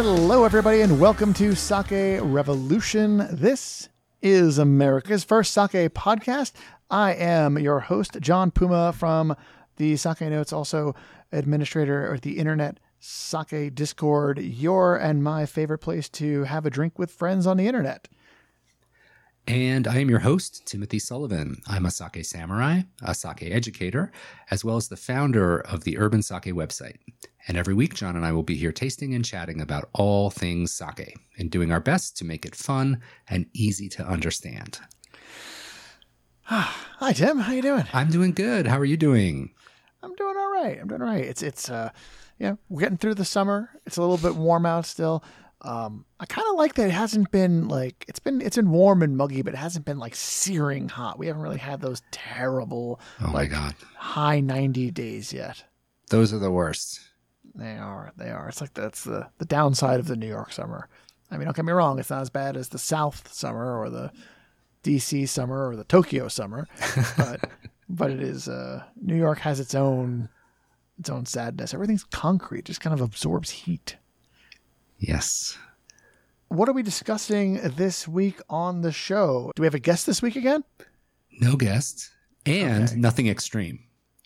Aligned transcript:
Hello, 0.00 0.44
everybody, 0.44 0.82
and 0.82 1.00
welcome 1.00 1.34
to 1.34 1.56
Sake 1.56 2.20
Revolution. 2.22 3.26
This 3.32 3.88
is 4.22 4.56
America's 4.56 5.24
first 5.24 5.52
sake 5.52 5.72
podcast. 5.92 6.52
I 6.88 7.14
am 7.14 7.58
your 7.58 7.80
host, 7.80 8.16
John 8.20 8.52
Puma 8.52 8.92
from 8.92 9.34
the 9.74 9.96
Sake 9.96 10.20
Notes, 10.20 10.52
also 10.52 10.94
administrator 11.32 12.06
of 12.06 12.20
the 12.20 12.38
Internet 12.38 12.78
Sake 13.00 13.74
Discord, 13.74 14.38
your 14.38 14.94
and 14.94 15.24
my 15.24 15.46
favorite 15.46 15.78
place 15.78 16.08
to 16.10 16.44
have 16.44 16.64
a 16.64 16.70
drink 16.70 16.96
with 16.96 17.10
friends 17.10 17.44
on 17.44 17.56
the 17.56 17.66
internet. 17.66 18.06
And 19.48 19.88
I 19.88 19.98
am 19.98 20.10
your 20.10 20.18
host, 20.20 20.66
Timothy 20.66 20.98
Sullivan. 20.98 21.62
I'm 21.66 21.86
a 21.86 21.90
sake 21.90 22.24
samurai, 22.24 22.82
a 23.02 23.14
sake 23.14 23.42
educator, 23.42 24.12
as 24.50 24.62
well 24.62 24.76
as 24.76 24.88
the 24.88 24.96
founder 24.96 25.58
of 25.58 25.82
the 25.84 25.98
Urban 25.98 26.22
Sake 26.22 26.54
website. 26.54 26.98
And 27.48 27.56
every 27.56 27.72
week, 27.72 27.94
John 27.94 28.14
and 28.14 28.26
I 28.26 28.32
will 28.32 28.42
be 28.42 28.56
here 28.56 28.72
tasting 28.72 29.14
and 29.14 29.24
chatting 29.24 29.60
about 29.62 29.88
all 29.94 30.28
things 30.28 30.70
sake 30.72 31.16
and 31.38 31.50
doing 31.50 31.72
our 31.72 31.80
best 31.80 32.16
to 32.18 32.24
make 32.26 32.44
it 32.44 32.54
fun 32.54 33.00
and 33.26 33.46
easy 33.54 33.88
to 33.88 34.04
understand. 34.06 34.78
Hi, 36.44 37.12
Tim. 37.14 37.38
How 37.38 37.52
you 37.52 37.62
doing? 37.62 37.84
I'm 37.94 38.10
doing 38.10 38.32
good. 38.32 38.66
How 38.66 38.78
are 38.78 38.84
you 38.84 38.98
doing? 38.98 39.54
I'm 40.02 40.14
doing 40.14 40.36
all 40.36 40.52
right. 40.52 40.78
I'm 40.80 40.88
doing 40.88 41.00
all 41.00 41.08
right. 41.08 41.24
It's 41.24 41.42
it's 41.42 41.70
uh, 41.70 41.90
yeah, 42.38 42.56
we're 42.68 42.80
getting 42.82 42.98
through 42.98 43.14
the 43.14 43.24
summer. 43.24 43.70
It's 43.86 43.96
a 43.96 44.02
little 44.02 44.18
bit 44.18 44.36
warm 44.38 44.66
out 44.66 44.84
still. 44.86 45.24
Um, 45.62 46.04
I 46.20 46.26
kind 46.26 46.46
of 46.50 46.54
like 46.56 46.74
that 46.74 46.86
it 46.88 46.92
hasn't 46.92 47.30
been 47.32 47.66
like 47.66 48.04
it's 48.08 48.20
been 48.20 48.40
it's 48.42 48.56
been 48.56 48.70
warm 48.70 49.02
and 49.02 49.16
muggy, 49.16 49.40
but 49.42 49.54
it 49.54 49.58
hasn't 49.58 49.86
been 49.86 49.98
like 49.98 50.14
searing 50.14 50.88
hot. 50.88 51.18
We 51.18 51.26
haven't 51.26 51.42
really 51.42 51.58
had 51.58 51.80
those 51.80 52.02
terrible 52.10 53.00
Oh 53.22 53.30
like 53.32 53.50
my 53.50 53.56
God. 53.56 53.74
high 53.96 54.40
90 54.40 54.90
days 54.92 55.32
yet. 55.32 55.64
Those 56.10 56.32
are 56.32 56.38
the 56.38 56.50
worst. 56.52 57.00
They 57.58 57.76
are. 57.76 58.12
They 58.16 58.30
are. 58.30 58.48
It's 58.48 58.60
like 58.60 58.72
that's 58.74 59.04
the 59.04 59.28
the 59.38 59.44
downside 59.44 59.98
of 60.00 60.06
the 60.06 60.16
New 60.16 60.28
York 60.28 60.52
summer. 60.52 60.88
I 61.30 61.36
mean, 61.36 61.44
don't 61.44 61.56
get 61.56 61.64
me 61.64 61.72
wrong. 61.72 61.98
It's 61.98 62.08
not 62.10 62.22
as 62.22 62.30
bad 62.30 62.56
as 62.56 62.68
the 62.70 62.78
South 62.78 63.32
summer 63.34 63.78
or 63.78 63.90
the 63.90 64.10
DC 64.84 65.28
summer 65.28 65.68
or 65.68 65.76
the 65.76 65.84
Tokyo 65.84 66.28
summer, 66.28 66.66
but 67.18 67.50
but 67.88 68.10
it 68.10 68.20
is. 68.22 68.48
Uh, 68.48 68.84
New 69.02 69.16
York 69.16 69.40
has 69.40 69.58
its 69.60 69.74
own 69.74 70.28
its 70.98 71.10
own 71.10 71.26
sadness. 71.26 71.74
Everything's 71.74 72.04
concrete. 72.04 72.64
Just 72.64 72.80
kind 72.80 72.94
of 72.94 73.00
absorbs 73.00 73.50
heat. 73.50 73.96
Yes. 74.98 75.58
What 76.48 76.68
are 76.68 76.72
we 76.72 76.82
discussing 76.82 77.54
this 77.54 78.08
week 78.08 78.40
on 78.48 78.80
the 78.80 78.90
show? 78.92 79.52
Do 79.54 79.60
we 79.62 79.66
have 79.66 79.74
a 79.74 79.78
guest 79.80 80.06
this 80.06 80.22
week 80.22 80.34
again? 80.36 80.64
No 81.40 81.56
guest 81.56 82.10
and 82.46 82.84
Okay. 82.84 82.96
nothing 82.96 83.26
extreme. 83.28 83.80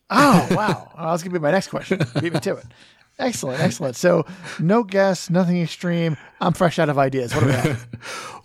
Oh 0.08 0.46
wow! 0.54 0.90
Well, 0.94 1.06
that 1.06 1.12
was 1.12 1.22
gonna 1.22 1.32
be 1.32 1.40
my 1.42 1.50
next 1.50 1.68
question. 1.68 1.98
Beat 2.20 2.32
me 2.34 2.40
to 2.40 2.56
it. 2.56 2.66
Excellent, 3.18 3.60
excellent. 3.60 3.96
So, 3.96 4.24
no 4.58 4.82
guests, 4.82 5.30
nothing 5.30 5.60
extreme. 5.60 6.16
I'm 6.40 6.54
fresh 6.54 6.78
out 6.78 6.88
of 6.88 6.98
ideas. 6.98 7.34
What 7.34 7.40
do 7.40 7.46
we 7.46 7.52
have? 7.52 7.86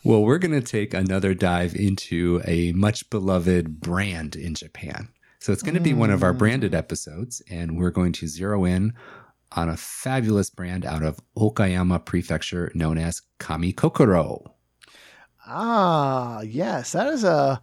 Well, 0.04 0.24
we're 0.24 0.38
going 0.38 0.60
to 0.60 0.66
take 0.66 0.94
another 0.94 1.34
dive 1.34 1.76
into 1.76 2.42
a 2.46 2.72
much 2.74 3.10
beloved 3.10 3.82
brand 3.82 4.36
in 4.36 4.54
Japan. 4.54 5.10
So 5.40 5.52
it's 5.54 5.64
going 5.64 5.76
to 5.76 5.82
be 5.82 5.94
one 5.94 6.12
of 6.12 6.24
our 6.24 6.34
branded 6.34 6.74
episodes, 6.74 7.42
and 7.50 7.78
we're 7.78 7.92
going 7.92 8.12
to 8.14 8.28
zero 8.28 8.66
in 8.66 8.94
on 9.54 9.70
a 9.70 9.78
fabulous 9.78 10.50
brand 10.50 10.86
out 10.86 11.04
of 11.04 11.20
Okayama 11.38 12.06
Prefecture 12.06 12.72
known 12.74 12.98
as 12.98 13.22
Kami 13.40 13.74
Kokoro. 13.74 14.56
Ah, 15.46 16.42
yes, 16.42 16.92
that 16.92 17.08
is 17.08 17.24
a 17.24 17.62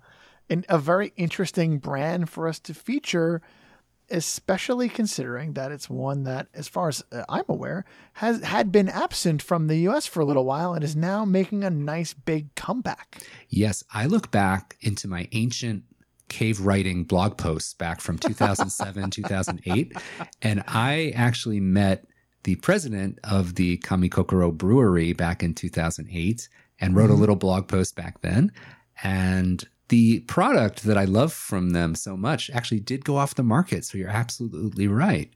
a 0.69 0.79
very 0.79 1.13
interesting 1.17 1.79
brand 1.79 2.29
for 2.31 2.47
us 2.47 2.59
to 2.61 2.75
feature, 2.75 3.43
especially 4.11 4.89
considering 4.89 5.55
that 5.55 5.73
it's 5.73 5.89
one 5.89 6.25
that, 6.25 6.49
as 6.55 6.69
far 6.69 6.89
as 6.89 7.05
uh, 7.13 7.25
I'm 7.29 7.45
aware, 7.49 7.85
has 8.15 8.43
had 8.43 8.71
been 8.71 8.89
absent 8.89 9.43
from 9.43 9.67
the 9.67 9.77
U.S. 9.79 10.07
for 10.07 10.21
a 10.21 10.25
little 10.25 10.45
while 10.45 10.75
and 10.75 10.85
is 10.85 10.97
now 10.97 11.25
making 11.25 11.65
a 11.65 11.71
nice 11.71 12.15
big 12.15 12.55
comeback. 12.55 13.23
Yes, 13.49 13.83
I 13.93 14.07
look 14.07 14.31
back 14.31 14.77
into 14.81 15.09
my 15.09 15.29
ancient 15.33 15.85
cave 16.29 16.61
writing 16.61 17.05
blog 17.05 17.37
posts 17.37 17.75
back 17.75 18.01
from 18.01 18.19
2007, 18.19 19.11
2008, 19.11 19.97
and 20.43 20.65
I 20.67 21.13
actually 21.15 21.61
met 21.61 22.07
the 22.45 22.57
president 22.57 23.19
of 23.25 23.55
the 23.55 23.79
Kamikokoro 23.79 24.53
Brewery 24.53 25.13
back 25.13 25.43
in 25.43 25.55
2008 25.55 26.49
and 26.81 26.95
wrote 26.95 27.11
a 27.11 27.15
little 27.15 27.37
blog 27.37 27.69
post 27.69 27.97
back 27.97 28.21
then. 28.21 28.53
And 29.03 29.67
the 29.89 30.21
product 30.21 30.85
that 30.85 30.97
I 30.97 31.05
love 31.05 31.33
from 31.33 31.71
them 31.71 31.95
so 31.95 32.17
much 32.17 32.51
actually 32.51 32.81
did 32.81 33.05
go 33.05 33.17
off 33.17 33.35
the 33.35 33.43
market. 33.43 33.85
So 33.85 33.99
you're 33.99 34.09
absolutely 34.09 34.89
right. 34.89 35.31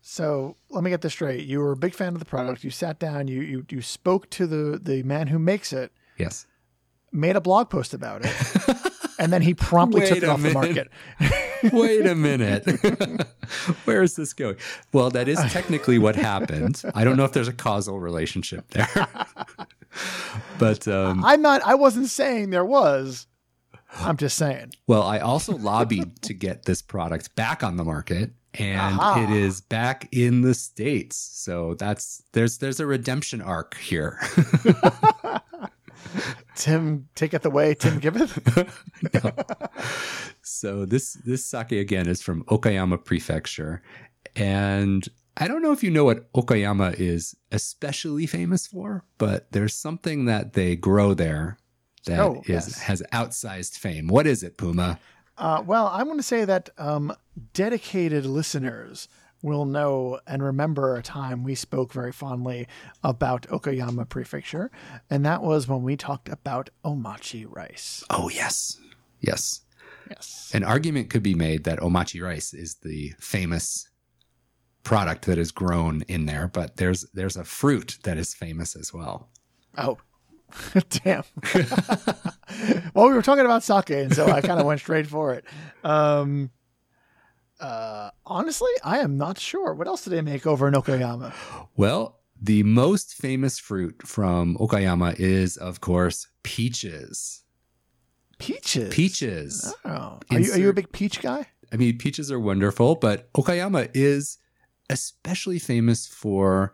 So 0.00 0.56
let 0.70 0.84
me 0.84 0.90
get 0.90 1.00
this 1.02 1.12
straight: 1.12 1.46
you 1.46 1.58
were 1.60 1.72
a 1.72 1.76
big 1.76 1.94
fan 1.94 2.14
of 2.14 2.18
the 2.20 2.24
product. 2.24 2.62
You 2.64 2.70
sat 2.70 2.98
down, 2.98 3.28
you 3.28 3.40
you 3.42 3.66
you 3.68 3.82
spoke 3.82 4.30
to 4.30 4.46
the 4.46 4.78
the 4.82 5.02
man 5.02 5.26
who 5.26 5.38
makes 5.38 5.72
it, 5.72 5.92
Yes. 6.16 6.46
made 7.12 7.36
a 7.36 7.40
blog 7.40 7.68
post 7.68 7.92
about 7.92 8.22
it, 8.24 8.34
and 9.18 9.32
then 9.32 9.42
he 9.42 9.54
promptly 9.54 10.02
Wait 10.02 10.08
took 10.08 10.18
it 10.18 10.24
off 10.24 10.40
the 10.40 10.52
market. 10.52 10.88
Wait 11.72 12.06
a 12.06 12.14
minute. 12.14 12.64
Where 13.84 14.02
is 14.04 14.14
this 14.14 14.32
going? 14.32 14.56
Well, 14.92 15.10
that 15.10 15.26
is 15.26 15.38
technically 15.50 15.98
what 15.98 16.14
happened. 16.14 16.80
I 16.94 17.02
don't 17.02 17.16
know 17.16 17.24
if 17.24 17.32
there's 17.32 17.48
a 17.48 17.52
causal 17.52 17.98
relationship 17.98 18.70
there. 18.70 18.88
but 20.58 20.86
um, 20.86 21.24
I'm 21.24 21.42
not. 21.42 21.62
I 21.62 21.74
wasn't 21.74 22.06
saying 22.08 22.50
there 22.50 22.64
was. 22.64 23.26
I'm 23.96 24.16
just 24.16 24.36
saying. 24.36 24.72
well, 24.86 25.02
I 25.02 25.18
also 25.18 25.56
lobbied 25.56 26.22
to 26.22 26.34
get 26.34 26.64
this 26.64 26.82
product 26.82 27.34
back 27.36 27.62
on 27.62 27.76
the 27.76 27.84
market 27.84 28.32
and 28.54 28.98
Aha. 28.98 29.22
it 29.22 29.30
is 29.30 29.60
back 29.60 30.08
in 30.12 30.42
the 30.42 30.54
states. 30.54 31.16
So 31.16 31.74
that's 31.74 32.22
there's 32.32 32.58
there's 32.58 32.80
a 32.80 32.86
redemption 32.86 33.40
arc 33.40 33.76
here. 33.76 34.18
Tim 36.56 37.08
taketh 37.14 37.44
away, 37.44 37.74
Tim 37.74 37.98
giveth. 37.98 38.38
So 40.40 40.86
this 40.86 41.12
this 41.24 41.44
sake 41.44 41.72
again 41.72 42.08
is 42.08 42.22
from 42.22 42.42
Okayama 42.44 43.04
Prefecture, 43.04 43.82
and 44.34 45.06
I 45.36 45.46
don't 45.46 45.60
know 45.60 45.72
if 45.72 45.84
you 45.84 45.90
know 45.90 46.04
what 46.04 46.32
Okayama 46.32 46.94
is 46.98 47.36
especially 47.52 48.26
famous 48.26 48.66
for, 48.66 49.04
but 49.18 49.52
there's 49.52 49.74
something 49.74 50.24
that 50.24 50.54
they 50.54 50.74
grow 50.74 51.12
there 51.12 51.58
that 52.06 52.12
is 52.14 52.18
Oh, 52.20 52.42
yes. 52.46 52.78
has 52.80 53.02
outsized 53.12 53.78
fame. 53.78 54.08
What 54.08 54.26
is 54.26 54.42
it, 54.42 54.56
Puma? 54.56 54.98
Uh, 55.36 55.62
well, 55.64 55.86
I'm 55.92 56.06
going 56.06 56.16
to 56.18 56.22
say 56.22 56.44
that 56.44 56.70
um, 56.78 57.12
dedicated 57.52 58.26
listeners 58.26 59.08
will 59.40 59.64
know 59.64 60.18
and 60.26 60.42
remember 60.42 60.96
a 60.96 61.02
time 61.02 61.44
we 61.44 61.54
spoke 61.54 61.92
very 61.92 62.10
fondly 62.10 62.66
about 63.04 63.42
Okayama 63.42 64.08
Prefecture, 64.08 64.70
and 65.08 65.24
that 65.24 65.42
was 65.42 65.68
when 65.68 65.82
we 65.82 65.96
talked 65.96 66.28
about 66.28 66.70
omachi 66.84 67.46
rice. 67.48 68.02
Oh 68.10 68.28
yes, 68.28 68.78
yes. 69.20 69.60
Yes. 70.10 70.50
An 70.54 70.64
argument 70.64 71.10
could 71.10 71.22
be 71.22 71.34
made 71.34 71.64
that 71.64 71.78
omachi 71.80 72.20
rice 72.22 72.52
is 72.54 72.76
the 72.76 73.12
famous 73.20 73.88
product 74.82 75.26
that 75.26 75.36
is 75.38 75.52
grown 75.52 76.02
in 76.08 76.24
there, 76.26 76.48
but 76.48 76.76
there's 76.78 77.02
there's 77.12 77.36
a 77.36 77.44
fruit 77.44 77.98
that 78.04 78.16
is 78.18 78.34
famous 78.34 78.74
as 78.74 78.92
well. 78.92 79.28
Oh, 79.76 79.98
damn. 81.04 81.24
well, 82.94 83.08
we 83.08 83.14
were 83.14 83.22
talking 83.22 83.44
about 83.44 83.62
sake, 83.62 83.90
and 83.90 84.14
so 84.14 84.26
I 84.26 84.40
kind 84.40 84.60
of 84.60 84.66
went 84.66 84.80
straight 84.80 85.06
for 85.06 85.34
it. 85.34 85.44
Um, 85.84 86.50
uh, 87.60 88.10
honestly, 88.24 88.70
I 88.84 88.98
am 88.98 89.16
not 89.16 89.38
sure. 89.38 89.74
What 89.74 89.86
else 89.86 90.04
do 90.04 90.10
they 90.10 90.22
make 90.22 90.46
over 90.46 90.68
in 90.68 90.74
Okayama? 90.74 91.32
Well, 91.76 92.20
the 92.40 92.62
most 92.62 93.14
famous 93.14 93.58
fruit 93.58 94.06
from 94.06 94.56
Okayama 94.58 95.18
is, 95.18 95.56
of 95.56 95.80
course, 95.80 96.28
peaches. 96.42 97.42
Peaches. 98.38 98.94
Peaches. 98.94 99.74
Oh, 99.84 100.20
are 100.30 100.40
you, 100.40 100.52
are 100.52 100.58
you 100.58 100.68
a 100.68 100.72
big 100.72 100.92
peach 100.92 101.20
guy? 101.20 101.46
I 101.72 101.76
mean, 101.76 101.98
peaches 101.98 102.30
are 102.30 102.38
wonderful, 102.38 102.94
but 102.94 103.32
Okayama 103.32 103.90
is 103.92 104.38
especially 104.88 105.58
famous 105.58 106.06
for 106.06 106.72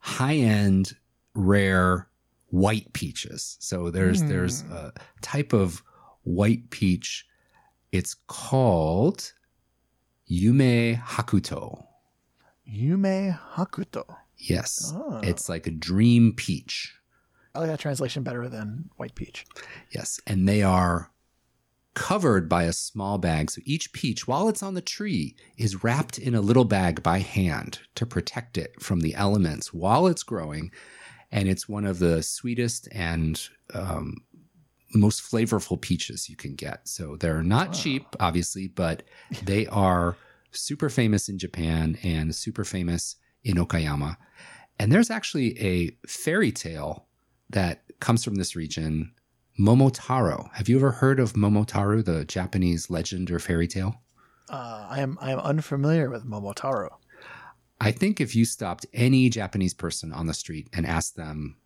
high-end, 0.00 0.96
rare 1.34 2.09
white 2.50 2.92
peaches. 2.92 3.56
So 3.60 3.90
there's 3.90 4.22
there's 4.22 4.62
Hmm. 4.62 4.72
a 4.72 4.92
type 5.22 5.52
of 5.52 5.82
white 6.22 6.70
peach. 6.70 7.26
It's 7.92 8.14
called 8.26 9.32
Yume 10.30 11.00
Hakuto. 11.02 11.86
Yume 12.68 13.38
Hakuto. 13.54 14.04
Yes, 14.36 14.92
Oh. 14.94 15.20
it's 15.22 15.48
like 15.48 15.66
a 15.66 15.70
dream 15.70 16.32
peach. 16.34 16.94
I 17.54 17.58
like 17.60 17.68
that 17.68 17.80
translation 17.80 18.22
better 18.22 18.48
than 18.48 18.90
white 18.96 19.14
peach. 19.14 19.44
Yes, 19.90 20.20
and 20.26 20.48
they 20.48 20.62
are 20.62 21.10
covered 21.94 22.48
by 22.48 22.62
a 22.64 22.72
small 22.72 23.18
bag. 23.18 23.50
So 23.50 23.60
each 23.64 23.92
peach, 23.92 24.28
while 24.28 24.48
it's 24.48 24.62
on 24.62 24.74
the 24.74 24.80
tree, 24.80 25.34
is 25.56 25.82
wrapped 25.82 26.16
in 26.16 26.34
a 26.36 26.40
little 26.40 26.64
bag 26.64 27.02
by 27.02 27.18
hand 27.18 27.80
to 27.96 28.06
protect 28.06 28.56
it 28.56 28.80
from 28.80 29.00
the 29.00 29.14
elements 29.16 29.74
while 29.74 30.06
it's 30.06 30.22
growing. 30.22 30.70
And 31.32 31.48
it's 31.48 31.68
one 31.68 31.84
of 31.84 31.98
the 31.98 32.22
sweetest 32.22 32.88
and 32.92 33.40
um, 33.74 34.16
most 34.94 35.22
flavorful 35.22 35.80
peaches 35.80 36.28
you 36.28 36.36
can 36.36 36.54
get. 36.54 36.88
So 36.88 37.16
they're 37.16 37.42
not 37.42 37.68
Wow. 37.68 37.72
cheap, 37.72 38.16
obviously, 38.18 38.68
but 38.68 39.02
they 39.42 39.66
are 39.68 40.16
super 40.50 40.88
famous 40.88 41.28
in 41.28 41.38
Japan 41.38 41.98
and 42.02 42.34
super 42.34 42.64
famous 42.64 43.16
in 43.44 43.56
Okayama. 43.56 44.16
And 44.78 44.90
there's 44.90 45.10
actually 45.10 45.58
a 45.60 45.96
fairy 46.08 46.50
tale 46.50 47.06
that 47.50 47.84
comes 48.00 48.24
from 48.24 48.36
this 48.36 48.56
region, 48.56 49.12
Momotaro. 49.58 50.50
Have 50.54 50.68
you 50.68 50.76
ever 50.78 50.90
heard 50.90 51.20
of 51.20 51.34
Momotaro, 51.34 52.04
the 52.04 52.24
Japanese 52.24 52.90
legend 52.90 53.30
or 53.30 53.38
fairy 53.38 53.68
tale? 53.68 54.02
Uh, 54.48 54.86
I 54.90 55.00
am 55.00 55.16
I 55.20 55.30
am 55.32 55.38
unfamiliar 55.38 56.10
with 56.10 56.24
Momotaro. 56.24 56.99
I 57.80 57.92
think 57.92 58.20
if 58.20 58.34
you 58.36 58.44
stopped 58.44 58.86
any 58.92 59.28
Japanese 59.30 59.74
person 59.74 60.12
on 60.12 60.26
the 60.26 60.34
street 60.34 60.68
and 60.72 60.86
asked 60.86 61.16
them 61.16 61.56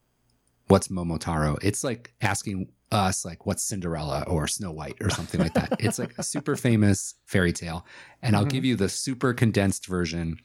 what's 0.68 0.88
Momotaro, 0.88 1.58
it's 1.62 1.82
like 1.82 2.14
asking 2.20 2.68
us 2.92 3.24
like 3.24 3.46
what's 3.46 3.64
Cinderella 3.64 4.24
or 4.28 4.46
Snow 4.46 4.70
White 4.70 4.96
or 5.00 5.10
something 5.10 5.40
like 5.40 5.54
that. 5.54 5.74
it's 5.80 5.98
like 5.98 6.14
a 6.16 6.22
super 6.22 6.54
famous 6.54 7.14
fairy 7.26 7.52
tale. 7.52 7.84
And 8.22 8.36
I'll 8.36 8.44
Mhm. 8.46 8.50
give 8.50 8.64
you 8.64 8.76
the 8.76 8.88
super 8.88 9.34
condensed 9.34 9.86
version. 9.86 10.38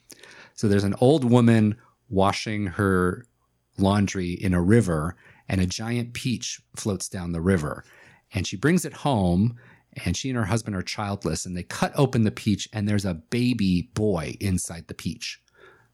So 0.55 0.67
there's 0.67 0.83
an 0.83 0.95
old 0.99 1.23
woman 1.23 1.75
washing 2.09 2.65
her 2.65 3.25
laundry 3.77 4.31
in 4.31 4.53
a 4.53 4.61
river 4.61 5.15
and 5.47 5.61
a 5.61 5.65
giant 5.67 6.13
peach 6.13 6.59
floats 6.75 7.07
down 7.07 7.31
the 7.31 7.41
river. 7.41 7.85
And 8.33 8.47
she 8.47 8.57
brings 8.57 8.85
it 8.85 8.93
home 8.93 9.55
and 10.05 10.17
she 10.17 10.29
and 10.29 10.37
her 10.37 10.45
husband 10.45 10.75
are 10.75 10.81
childless 10.81 11.45
and 11.45 11.55
they 11.55 11.63
cut 11.63 11.91
open 11.95 12.23
the 12.23 12.31
peach 12.31 12.67
and 12.73 12.87
there's 12.89 13.05
a 13.05 13.13
baby 13.13 13.91
boy 13.93 14.35
inside 14.39 14.87
the 14.87 14.93
peach. 14.95 15.39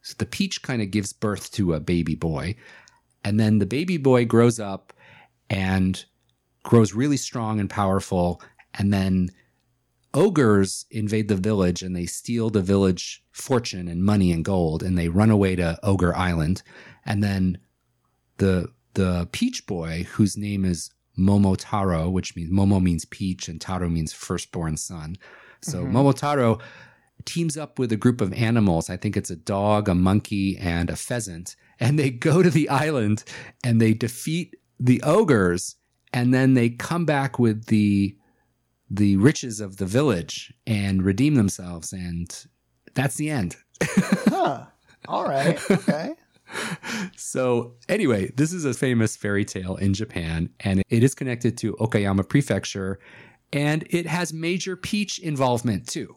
So 0.06 0.14
the 0.20 0.28
peach 0.28 0.62
kind 0.62 0.84
of 0.84 0.92
gives 0.92 1.14
birth 1.14 1.52
to 1.54 1.74
a 1.74 1.80
baby 1.80 2.14
boy. 2.14 2.56
And 3.24 3.40
then 3.40 3.58
the 3.58 3.66
baby 3.66 3.98
boy 3.98 4.26
grows 4.26 4.60
up 4.60 4.94
and 5.50 6.06
grows 6.62 6.94
really 6.94 7.18
strong 7.18 7.60
and 7.60 7.68
powerful. 7.68 8.40
And 8.76 8.94
then 8.94 9.32
ogres 10.14 10.86
invade 10.92 11.28
the 11.28 11.36
village 11.36 11.82
and 11.82 11.96
they 11.96 12.06
steal 12.06 12.52
the 12.52 12.62
village 12.62 13.24
fortune 13.32 13.88
and 13.88 14.04
money 14.06 14.32
and 14.32 14.46
gold 14.46 14.84
and 14.84 14.96
they 14.96 15.10
run 15.10 15.32
away 15.32 15.56
to 15.56 15.80
Ogre 15.82 16.16
Island. 16.16 16.62
And 17.04 17.24
then 17.24 17.58
the 18.38 18.68
the 18.94 19.28
peach 19.32 19.66
boy, 19.66 20.04
whose 20.14 20.38
name 20.38 20.66
is 20.66 20.92
Momotaro, 21.18 22.12
which 22.12 22.36
means 22.36 22.52
Momo 22.52 22.80
means 22.80 23.06
peach 23.06 23.50
and 23.50 23.60
Taro 23.60 23.90
means 23.90 24.14
firstborn 24.14 24.78
son. 24.78 25.18
So 25.62 25.84
Mhm. 25.84 25.92
Momotaro 25.92 26.62
teams 27.26 27.58
up 27.58 27.80
with 27.80 27.92
a 27.92 27.98
group 27.98 28.22
of 28.22 28.34
animals. 28.34 28.90
I 28.90 28.98
think 28.98 29.18
it's 29.18 29.30
a 29.30 29.36
dog, 29.36 29.90
a 29.90 29.96
monkey, 29.96 30.58
and 30.58 30.90
a 30.90 30.96
pheasant. 30.96 31.56
And 31.80 32.00
they 32.00 32.10
go 32.10 32.42
to 32.42 32.50
the 32.50 32.70
island 32.70 33.24
and 33.64 33.82
they 33.82 33.94
defeat 33.94 34.56
the 34.80 35.02
ogres. 35.04 35.76
And 36.14 36.34
then 36.34 36.54
they 36.54 36.70
come 36.70 37.06
back 37.06 37.40
with 37.40 37.66
the 37.66 38.16
the 38.90 39.18
riches 39.18 39.60
of 39.60 39.78
the 39.78 39.86
village 39.86 40.54
and 40.68 41.04
redeem 41.04 41.34
themselves. 41.36 41.92
And 41.92 42.34
that's 42.94 43.16
the 43.16 43.30
end. 43.30 43.58
Huh. 44.28 44.66
All 45.08 45.26
right. 45.26 45.60
Okay. 45.72 46.14
So, 47.16 47.74
anyway, 47.90 48.32
this 48.36 48.54
is 48.54 48.66
a 48.66 48.74
famous 48.74 49.16
fairy 49.16 49.46
tale 49.46 49.76
in 49.78 49.94
Japan, 49.94 50.50
and 50.60 50.84
it 50.90 51.04
is 51.04 51.16
connected 51.16 51.58
to 51.58 51.74
Okayama 51.74 52.30
Prefecture, 52.30 53.00
and 53.52 53.86
it 53.90 54.06
has 54.06 54.32
major 54.32 54.76
peach 54.76 55.20
involvement 55.20 55.88
too. 55.88 56.16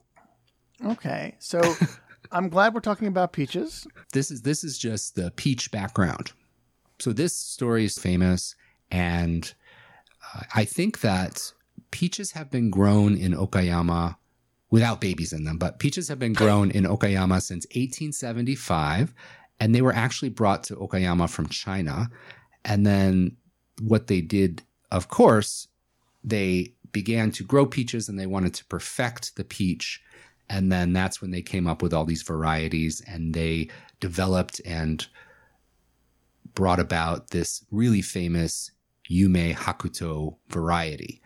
Okay. 0.85 1.35
So 1.39 1.61
I'm 2.33 2.49
glad 2.49 2.75
we're 2.75 2.81
talking 2.81 3.09
about 3.09 3.33
peaches. 3.33 3.87
This 4.13 4.31
is 4.31 4.43
this 4.43 4.65
is 4.65 4.79
just 4.79 5.15
the 5.15 5.31
peach 5.33 5.71
background. 5.71 6.33
So 6.99 7.13
this 7.13 7.35
story 7.35 7.85
is 7.85 7.99
famous, 7.99 8.55
and 8.91 9.53
uh, 10.35 10.43
I 10.55 10.65
think 10.65 11.01
that 11.01 11.53
peaches 11.91 12.33
have 12.33 12.51
been 12.51 12.71
grown 12.71 13.17
in 13.17 13.33
Okayama 13.33 14.17
without 14.71 15.01
babies 15.01 15.33
in 15.33 15.45
them, 15.45 15.59
but 15.59 15.79
peaches 15.79 16.09
have 16.09 16.19
been 16.19 16.33
grown 16.33 16.71
in 16.71 16.85
Okayama 16.85 17.41
since 17.41 17.65
1875, 17.67 19.15
and 19.61 19.75
they 19.75 19.81
were 19.81 19.95
actually 19.95 20.29
brought 20.29 20.65
to 20.65 20.77
Okayama 20.77 21.31
from 21.31 21.49
China. 21.49 22.11
And 22.65 22.85
then 22.87 23.37
what 23.81 24.09
they 24.09 24.21
did, 24.21 24.63
of 24.91 25.09
course, 25.09 25.69
they 26.23 26.75
began 26.93 27.31
to 27.33 27.45
grow 27.45 27.65
peaches 27.67 28.09
and 28.09 28.19
they 28.19 28.27
wanted 28.27 28.55
to 28.55 28.65
perfect 28.67 29.37
the 29.37 29.45
peach. 29.45 30.03
And 30.51 30.73
then 30.73 30.93
that's 30.93 31.21
when 31.21 31.31
they 31.31 31.43
came 31.43 31.67
up 31.67 31.83
with 31.83 31.93
all 31.93 32.05
these 32.05 32.23
varieties 32.23 33.03
and 33.07 33.35
they 33.35 33.69
developed 34.01 34.61
and 34.65 35.07
brought 36.55 36.81
about 36.81 37.31
this 37.31 37.65
really 37.71 38.03
famous 38.03 38.71
Yume 39.11 39.55
Hakuto 39.55 40.37
variety. 40.49 41.21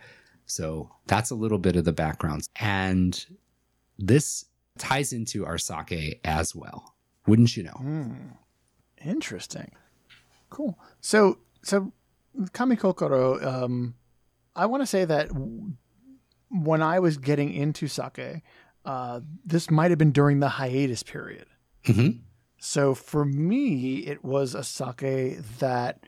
So 0.46 0.90
that's 1.06 1.30
a 1.30 1.34
little 1.34 1.58
bit 1.58 1.76
of 1.76 1.84
the 1.84 1.92
background. 1.92 2.48
And 2.56 3.24
this 3.98 4.44
ties 4.78 5.12
into 5.12 5.46
our 5.46 5.58
sake 5.58 6.20
as 6.25 6.54
well. 6.54 6.94
Wouldn't 7.26 7.56
you 7.56 7.62
know? 7.62 7.70
Hmm. 7.70 8.12
Interesting. 9.04 9.72
Cool. 10.50 10.78
So, 11.00 11.38
so 11.62 11.92
Kamikokoro, 12.36 13.44
um, 13.44 13.94
I 14.54 14.66
want 14.66 14.82
to 14.82 14.86
say 14.86 15.04
that 15.04 15.30
when 16.50 16.82
I 16.82 16.98
was 16.98 17.16
getting 17.16 17.52
into 17.52 17.88
sake, 17.88 18.42
uh, 18.84 19.20
this 19.44 19.70
might 19.70 19.90
have 19.90 19.99
been 19.99 20.12
during 20.12 20.40
the 20.40 20.49
hiatus 20.49 21.02
period. 21.02 21.46
hmm 21.87 22.08
So 22.58 22.94
for 22.94 23.25
me, 23.25 23.99
it 24.06 24.25
was 24.25 24.55
a 24.55 24.62
sake 24.64 25.38
that 25.58 26.00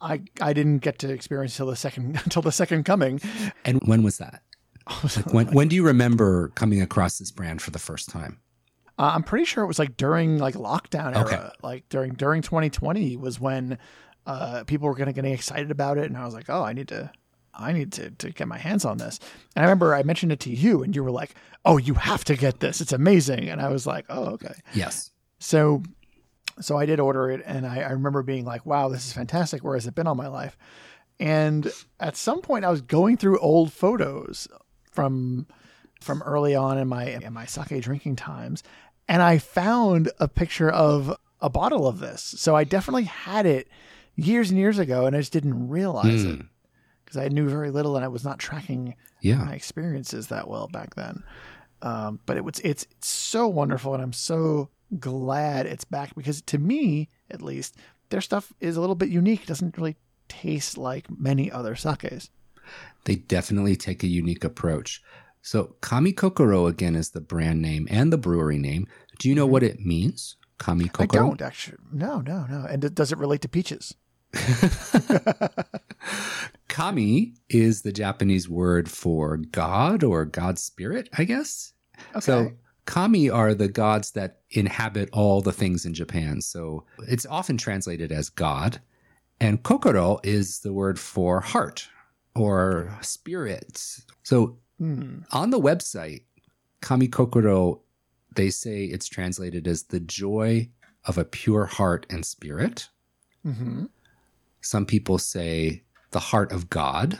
I 0.00 0.22
I 0.40 0.52
didn't 0.52 0.78
get 0.78 0.98
to 1.00 1.10
experience 1.12 1.56
till 1.56 1.66
the 1.66 1.76
second 1.76 2.16
until 2.24 2.42
the 2.42 2.52
second 2.52 2.84
coming. 2.84 3.20
And 3.64 3.80
when 3.86 4.02
was 4.02 4.18
that? 4.18 4.42
Like 5.16 5.32
when, 5.34 5.46
when 5.48 5.68
do 5.68 5.76
you 5.76 5.84
remember 5.84 6.48
coming 6.54 6.80
across 6.80 7.18
this 7.18 7.30
brand 7.30 7.60
for 7.60 7.70
the 7.70 7.78
first 7.78 8.08
time? 8.08 8.40
Uh, 8.98 9.12
I'm 9.14 9.22
pretty 9.22 9.44
sure 9.44 9.62
it 9.62 9.66
was 9.66 9.78
like 9.78 9.96
during 9.98 10.38
like 10.38 10.54
lockdown 10.54 11.14
era, 11.14 11.26
Okay. 11.26 11.48
like 11.62 11.88
during 11.90 12.14
during 12.14 12.40
2020 12.42 13.16
was 13.16 13.38
when 13.38 13.78
uh, 14.26 14.64
people 14.64 14.88
were 14.88 14.94
gonna 14.94 15.12
getting 15.12 15.32
excited 15.34 15.70
about 15.70 15.98
it, 15.98 16.04
and 16.06 16.16
I 16.16 16.24
was 16.24 16.32
like, 16.34 16.48
oh, 16.48 16.62
I 16.62 16.72
need 16.72 16.88
to, 16.88 17.10
I 17.58 17.72
need 17.72 17.92
to 17.92 18.10
to 18.10 18.30
get 18.30 18.48
my 18.48 18.58
hands 18.58 18.84
on 18.84 18.98
this. 18.98 19.18
And 19.54 19.62
I 19.62 19.66
remember 19.66 19.94
I 19.94 20.02
mentioned 20.02 20.32
it 20.32 20.40
to 20.40 20.50
you, 20.50 20.82
and 20.82 20.94
you 20.94 21.02
were 21.02 21.10
like, 21.10 21.34
oh, 21.64 21.76
you 21.76 21.94
have 21.94 22.24
to 22.24 22.36
get 22.36 22.60
this, 22.60 22.80
it's 22.80 22.92
amazing. 22.92 23.48
And 23.48 23.60
I 23.60 23.68
was 23.68 23.86
like, 23.86 24.06
oh, 24.08 24.26
okay. 24.34 24.54
Yes. 24.74 25.10
So, 25.38 25.82
so 26.60 26.76
I 26.76 26.86
did 26.86 27.00
order 27.00 27.30
it, 27.30 27.42
and 27.44 27.66
I, 27.66 27.80
I 27.80 27.90
remember 27.90 28.22
being 28.22 28.44
like, 28.44 28.64
wow, 28.64 28.88
this 28.88 29.06
is 29.06 29.12
fantastic. 29.12 29.62
Where 29.62 29.74
has 29.74 29.86
it 29.86 29.94
been 29.94 30.06
all 30.06 30.14
my 30.14 30.28
life? 30.28 30.56
And 31.20 31.70
at 32.00 32.16
some 32.16 32.40
point, 32.40 32.64
I 32.64 32.70
was 32.70 32.80
going 32.80 33.16
through 33.16 33.38
old 33.40 33.72
photos 33.72 34.48
from 34.92 35.46
from 36.00 36.22
early 36.22 36.54
on 36.54 36.78
in 36.78 36.86
my 36.86 37.06
in 37.06 37.32
my 37.32 37.44
sake 37.44 37.82
drinking 37.82 38.16
times, 38.16 38.62
and 39.08 39.20
I 39.20 39.38
found 39.38 40.10
a 40.20 40.28
picture 40.28 40.70
of 40.70 41.16
a 41.40 41.50
bottle 41.50 41.86
of 41.86 41.98
this. 41.98 42.22
So 42.22 42.54
I 42.54 42.64
definitely 42.64 43.04
had 43.04 43.46
it 43.46 43.68
years 44.14 44.50
and 44.50 44.58
years 44.58 44.78
ago, 44.78 45.06
and 45.06 45.16
I 45.16 45.20
just 45.20 45.32
didn't 45.32 45.68
realize 45.68 46.24
it 46.24 46.38
Mm. 46.38 46.48
Because 47.08 47.22
I 47.24 47.28
knew 47.28 47.48
very 47.48 47.70
little, 47.70 47.96
and 47.96 48.04
I 48.04 48.08
was 48.08 48.24
not 48.24 48.38
tracking 48.38 48.94
Yeah. 49.22 49.36
my 49.44 49.54
experiences 49.54 50.26
that 50.28 50.48
well 50.48 50.68
back 50.68 50.94
then. 50.94 51.22
Um, 51.80 52.20
but 52.26 52.36
it 52.36 52.44
was 52.44 52.58
it's, 52.60 52.84
it's 52.90 53.08
so 53.08 53.48
wonderful, 53.48 53.94
and 53.94 54.02
I'm 54.02 54.12
so 54.12 54.68
glad 54.98 55.66
it's 55.66 55.84
back 55.84 56.14
because 56.14 56.42
to 56.42 56.58
me, 56.58 57.08
at 57.30 57.40
least, 57.42 57.76
their 58.10 58.20
stuff 58.20 58.52
is 58.60 58.76
a 58.76 58.80
little 58.80 58.96
bit 58.96 59.08
unique. 59.08 59.42
It 59.42 59.46
doesn't 59.48 59.76
really 59.78 59.96
taste 60.28 60.76
like 60.76 61.06
many 61.10 61.50
other 61.50 61.74
sakes. 61.76 62.30
They 63.04 63.14
definitely 63.16 63.76
take 63.76 64.02
a 64.02 64.06
unique 64.08 64.44
approach. 64.44 65.02
So 65.40 65.76
Kami 65.80 66.12
Kokoro 66.12 66.66
again 66.66 66.94
is 66.96 67.10
the 67.10 67.20
brand 67.20 67.62
name 67.62 67.86
and 67.90 68.12
the 68.12 68.18
brewery 68.18 68.58
name. 68.58 68.86
Do 69.18 69.28
you 69.28 69.34
know 69.34 69.46
what 69.46 69.62
it 69.62 69.80
means? 69.80 70.36
Kami 70.58 70.86
Mm-hmm. 70.86 71.02
I 71.02 71.06
Kokoro? 71.06 71.28
don't 71.28 71.40
actually. 71.42 71.78
No, 71.92 72.20
no, 72.20 72.44
no. 72.50 72.66
And 72.68 72.92
does 72.94 73.12
it 73.12 73.18
relate 73.18 73.40
to 73.42 73.48
peaches? 73.48 73.94
Kami 76.78 77.34
is 77.48 77.82
the 77.82 77.90
Japanese 77.90 78.48
word 78.48 78.88
for 78.88 79.36
God 79.36 80.04
or 80.04 80.24
God 80.24 80.60
spirit, 80.60 81.08
I 81.18 81.24
guess. 81.24 81.72
Okay. 82.10 82.20
So 82.20 82.52
kami 82.86 83.28
are 83.28 83.52
the 83.52 83.66
gods 83.66 84.12
that 84.12 84.42
inhabit 84.52 85.08
all 85.12 85.40
the 85.40 85.52
things 85.52 85.84
in 85.84 85.92
Japan. 85.92 86.40
So 86.40 86.84
it's 87.08 87.26
often 87.26 87.58
translated 87.58 88.12
as 88.12 88.30
God. 88.30 88.80
And 89.40 89.60
kokoro 89.64 90.20
is 90.22 90.60
the 90.60 90.72
word 90.72 91.00
for 91.00 91.40
heart 91.40 91.88
or 92.36 92.96
spirit. 93.02 93.98
So 94.22 94.58
Hmm. 94.78 95.22
on 95.32 95.50
the 95.50 95.58
website, 95.58 96.22
kami 96.80 97.08
kokoro, 97.08 97.80
they 98.36 98.50
say 98.50 98.84
it's 98.84 99.08
translated 99.08 99.66
as 99.66 99.82
the 99.82 99.98
joy 99.98 100.70
of 101.04 101.18
a 101.18 101.24
pure 101.24 101.64
heart 101.64 102.06
and 102.08 102.24
spirit. 102.24 102.88
hmm 103.42 103.86
Some 104.60 104.86
people 104.86 105.18
say 105.18 105.82
the 106.10 106.20
heart 106.20 106.52
of 106.52 106.70
God. 106.70 107.18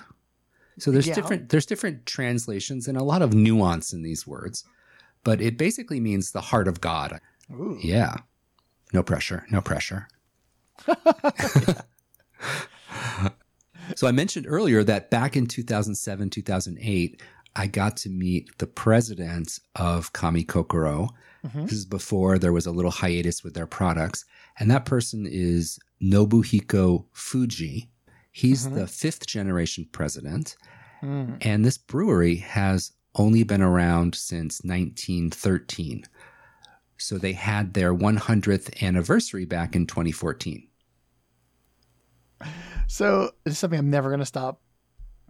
So 0.78 0.90
there's 0.90 1.07
Yeah. 1.07 1.14
different 1.14 1.49
there's 1.49 1.66
different 1.66 2.07
translations 2.07 2.87
and 2.88 2.97
a 2.97 3.02
lot 3.02 3.23
of 3.23 3.35
nuance 3.35 3.92
in 3.92 4.02
these 4.02 4.26
words, 4.26 4.64
but 5.25 5.40
it 5.40 5.57
basically 5.59 6.00
means 6.00 6.30
the 6.33 6.40
heart 6.40 6.68
of 6.68 6.80
God. 6.80 7.21
Ooh. 7.50 7.78
Yeah. 7.83 8.16
No 8.92 9.02
pressure, 9.02 9.45
no 9.50 9.61
pressure. 9.61 10.09
so 13.97 14.07
I 14.07 14.12
mentioned 14.12 14.47
earlier 14.49 14.85
that 14.85 15.11
back 15.11 15.37
in 15.37 15.47
2007, 15.47 16.30
2008, 16.30 17.21
I 17.57 17.66
got 17.66 17.97
to 17.99 18.09
meet 18.11 18.57
the 18.59 18.66
president 18.66 19.59
of 19.75 20.12
Kami 20.12 20.45
Kokoro. 20.45 21.09
Mhm. 21.45 21.64
This 21.64 21.73
is 21.78 21.85
before 21.87 22.38
there 22.38 22.52
was 22.52 22.66
a 22.66 22.71
little 22.71 22.90
hiatus 22.90 23.42
with 23.42 23.54
their 23.54 23.66
products. 23.66 24.25
And 24.59 24.71
that 24.71 24.85
person 24.85 25.26
is 25.28 25.78
Nobuhiko 26.02 27.07
Fuji. 27.12 27.90
He's 28.38 28.66
Mhm. 28.68 28.75
the 28.75 28.87
fifth 28.87 29.26
generation 29.26 29.88
president. 29.90 30.57
Mm. 31.02 31.38
And 31.40 31.64
this 31.64 31.76
brewery 31.76 32.37
has 32.37 32.92
only 33.16 33.42
been 33.42 33.62
around 33.62 34.14
since 34.14 34.62
1913. 34.64 36.04
So 36.99 37.18
they 37.18 37.33
had 37.33 37.75
their 37.75 37.92
100th 37.92 38.80
anniversary 38.80 39.45
back 39.45 39.75
in 39.75 39.87
2014. 39.87 40.68
So 42.87 43.33
it's 43.45 43.59
something 43.59 43.78
I'm 43.78 43.90
never 43.90 44.09
going 44.09 44.21
to 44.21 44.26
stop 44.26 44.62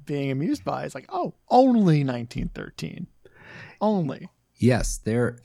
being 0.04 0.30
amused 0.30 0.64
by. 0.64 0.84
It's 0.84 0.94
like, 0.94 1.06
oh, 1.08 1.34
only 1.48 2.04
1913. 2.04 3.06
Only. 3.80 4.28
Yes, 4.56 4.98
their 4.98 5.38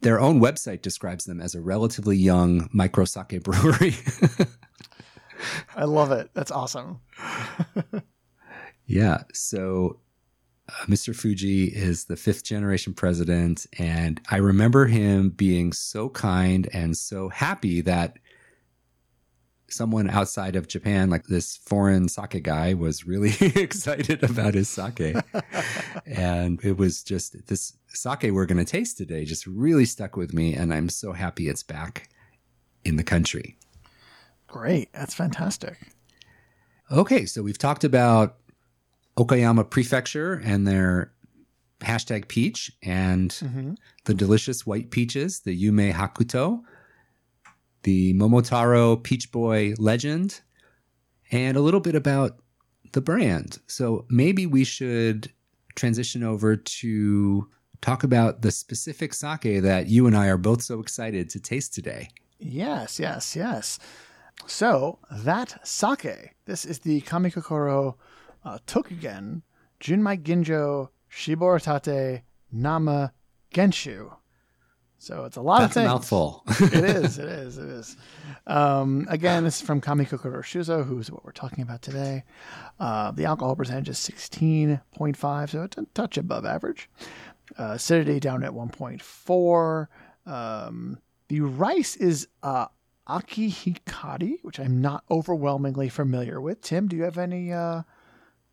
their 0.00 0.18
own 0.18 0.40
website 0.40 0.80
describes 0.82 1.24
them 1.26 1.40
as 1.40 1.54
a 1.54 1.60
relatively 1.60 2.16
young 2.16 2.68
micro 2.72 3.04
sake 3.04 3.42
brewery. 3.42 3.94
I 5.76 5.84
love 5.84 6.12
it. 6.12 6.30
That's 6.34 6.50
awesome. 6.50 7.00
yeah, 8.86 9.22
so 9.32 10.00
uh, 10.68 10.86
Mr. 10.86 11.14
Fuji 11.14 11.64
is 11.64 12.04
the 12.04 12.16
fifth 12.16 12.44
generation 12.44 12.94
president, 12.94 13.66
and 13.78 14.20
I 14.30 14.36
remember 14.36 14.86
him 14.86 15.30
being 15.30 15.72
so 15.72 16.08
kind 16.08 16.68
and 16.72 16.96
so 16.96 17.28
happy 17.28 17.80
that 17.82 18.18
someone 19.74 20.08
outside 20.08 20.56
of 20.56 20.68
Japan, 20.68 21.10
like 21.10 21.24
this 21.24 21.56
foreign 21.56 22.08
sake 22.08 22.42
guy, 22.42 22.74
was 22.74 23.06
really 23.06 23.34
excited 23.40 24.22
about 24.22 24.54
his 24.54 24.68
sake. 24.68 25.00
and 26.06 26.64
it 26.64 26.76
was 26.76 27.02
just 27.02 27.46
this 27.46 27.76
sake 27.88 28.30
we're 28.30 28.46
going 28.46 28.64
to 28.64 28.70
taste 28.70 28.96
today 28.96 29.24
just 29.24 29.46
really 29.46 29.84
stuck 29.84 30.16
with 30.16 30.32
me. 30.32 30.54
And 30.54 30.72
I'm 30.72 30.88
so 30.88 31.12
happy 31.12 31.48
it's 31.48 31.62
back 31.62 32.08
in 32.84 32.96
the 32.96 33.04
country. 33.04 33.56
Great. 34.54 34.92
That's 34.92 35.14
fantastic. 35.14 35.76
Okay, 36.88 37.26
so 37.26 37.42
we've 37.42 37.58
talked 37.58 37.82
about 37.82 38.36
Okayama 39.18 39.68
Prefecture 39.68 40.34
and 40.44 40.64
their 40.64 41.12
hashtag 41.80 42.28
peach 42.28 42.70
and 42.80 43.32
hmm 43.32 43.72
the 44.04 44.14
delicious 44.14 44.64
white 44.64 44.92
peaches, 44.92 45.40
the 45.40 45.60
Yume 45.60 45.92
Hakuto, 45.92 46.62
the 47.82 48.14
Momotaro 48.14 49.02
Peach 49.02 49.32
Boy 49.32 49.74
legend, 49.78 50.42
and 51.32 51.56
a 51.56 51.60
little 51.60 51.80
bit 51.80 51.96
about 51.96 52.38
the 52.92 53.00
brand. 53.00 53.58
So 53.66 54.06
maybe 54.08 54.46
we 54.46 54.62
should 54.62 55.32
transition 55.74 56.22
over 56.22 56.54
to 56.54 57.48
talk 57.80 58.04
about 58.04 58.42
the 58.42 58.52
specific 58.52 59.14
sake 59.14 59.62
that 59.62 59.88
you 59.88 60.06
and 60.06 60.16
I 60.16 60.28
are 60.28 60.38
both 60.38 60.62
so 60.62 60.78
excited 60.78 61.28
to 61.30 61.40
taste 61.40 61.74
today. 61.74 62.10
Yes, 62.38 63.00
yes, 63.00 63.34
yes. 63.34 63.80
So 64.46 64.98
that 65.10 65.66
sake, 65.66 66.34
this 66.44 66.64
is 66.64 66.80
the 66.80 67.00
Kamikokoro 67.02 67.94
uh, 68.44 68.58
Tokugen 68.66 69.42
Junmai 69.80 70.22
Ginjo 70.22 70.88
Shiboritate 71.10 72.22
Nama 72.52 73.12
Genshu. 73.54 74.14
So 74.98 75.24
it's 75.24 75.36
a 75.36 75.42
lot 75.42 75.60
That's 75.60 75.76
of 75.76 75.82
a 75.82 75.86
things. 75.86 75.92
mouthful. 75.92 76.42
it 76.48 76.84
is, 76.84 77.18
it 77.18 77.28
is, 77.28 77.58
it 77.58 77.68
is. 77.68 77.96
Um, 78.46 79.06
again, 79.10 79.44
this 79.44 79.56
is 79.56 79.66
from 79.66 79.80
Kamikokoro 79.80 80.40
Shuzo, 80.40 80.84
who's 80.86 81.10
what 81.10 81.24
we're 81.24 81.32
talking 81.32 81.62
about 81.62 81.82
today. 81.82 82.24
Uh, 82.80 83.10
the 83.10 83.24
alcohol 83.26 83.54
percentage 83.54 83.88
is 83.90 83.98
16.5, 83.98 85.50
so 85.50 85.62
it's 85.62 85.76
a 85.76 85.84
touch 85.94 86.16
above 86.16 86.46
average. 86.46 86.88
Uh, 87.58 87.72
acidity 87.72 88.18
down 88.18 88.42
at 88.42 88.52
1.4. 88.52 89.86
Um, 90.26 90.98
the 91.28 91.40
rice 91.40 91.96
is 91.96 92.28
uh, 92.42 92.66
Aki 93.06 93.50
Hikari, 93.50 94.38
which 94.42 94.58
I'm 94.58 94.80
not 94.80 95.04
overwhelmingly 95.10 95.88
familiar 95.88 96.40
with. 96.40 96.62
Tim, 96.62 96.88
do 96.88 96.96
you 96.96 97.02
have 97.02 97.18
any 97.18 97.52
uh, 97.52 97.82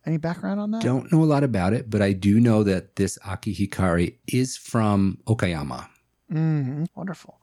any 0.04 0.18
background 0.18 0.60
on 0.60 0.70
that? 0.72 0.82
Don't 0.82 1.10
know 1.12 1.22
a 1.22 1.24
lot 1.24 1.44
about 1.44 1.72
it, 1.72 1.88
but 1.88 2.02
I 2.02 2.12
do 2.12 2.40
know 2.40 2.62
that 2.64 2.96
this 2.96 3.18
Aki 3.24 3.54
Hikari 3.54 4.16
is 4.26 4.56
from 4.56 5.18
Okayama. 5.26 5.88
Mm, 6.30 6.86
wonderful. 6.94 7.40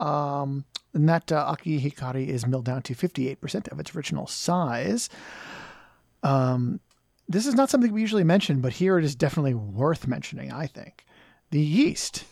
Um, 0.00 0.64
and 0.94 1.08
that 1.08 1.30
uh, 1.30 1.44
Aki 1.48 1.80
Hikari 1.80 2.26
is 2.26 2.46
milled 2.46 2.64
down 2.64 2.82
to 2.82 2.94
58% 2.94 3.68
of 3.70 3.78
its 3.78 3.94
original 3.94 4.26
size. 4.26 5.08
Um, 6.22 6.80
this 7.28 7.46
is 7.46 7.54
not 7.54 7.70
something 7.70 7.92
we 7.92 8.00
usually 8.00 8.24
mention, 8.24 8.60
but 8.60 8.72
here 8.72 8.98
it 8.98 9.04
is 9.04 9.14
definitely 9.14 9.54
worth 9.54 10.08
mentioning, 10.08 10.52
I 10.52 10.66
think. 10.66 11.04
The 11.50 11.60
yeast 11.60 12.24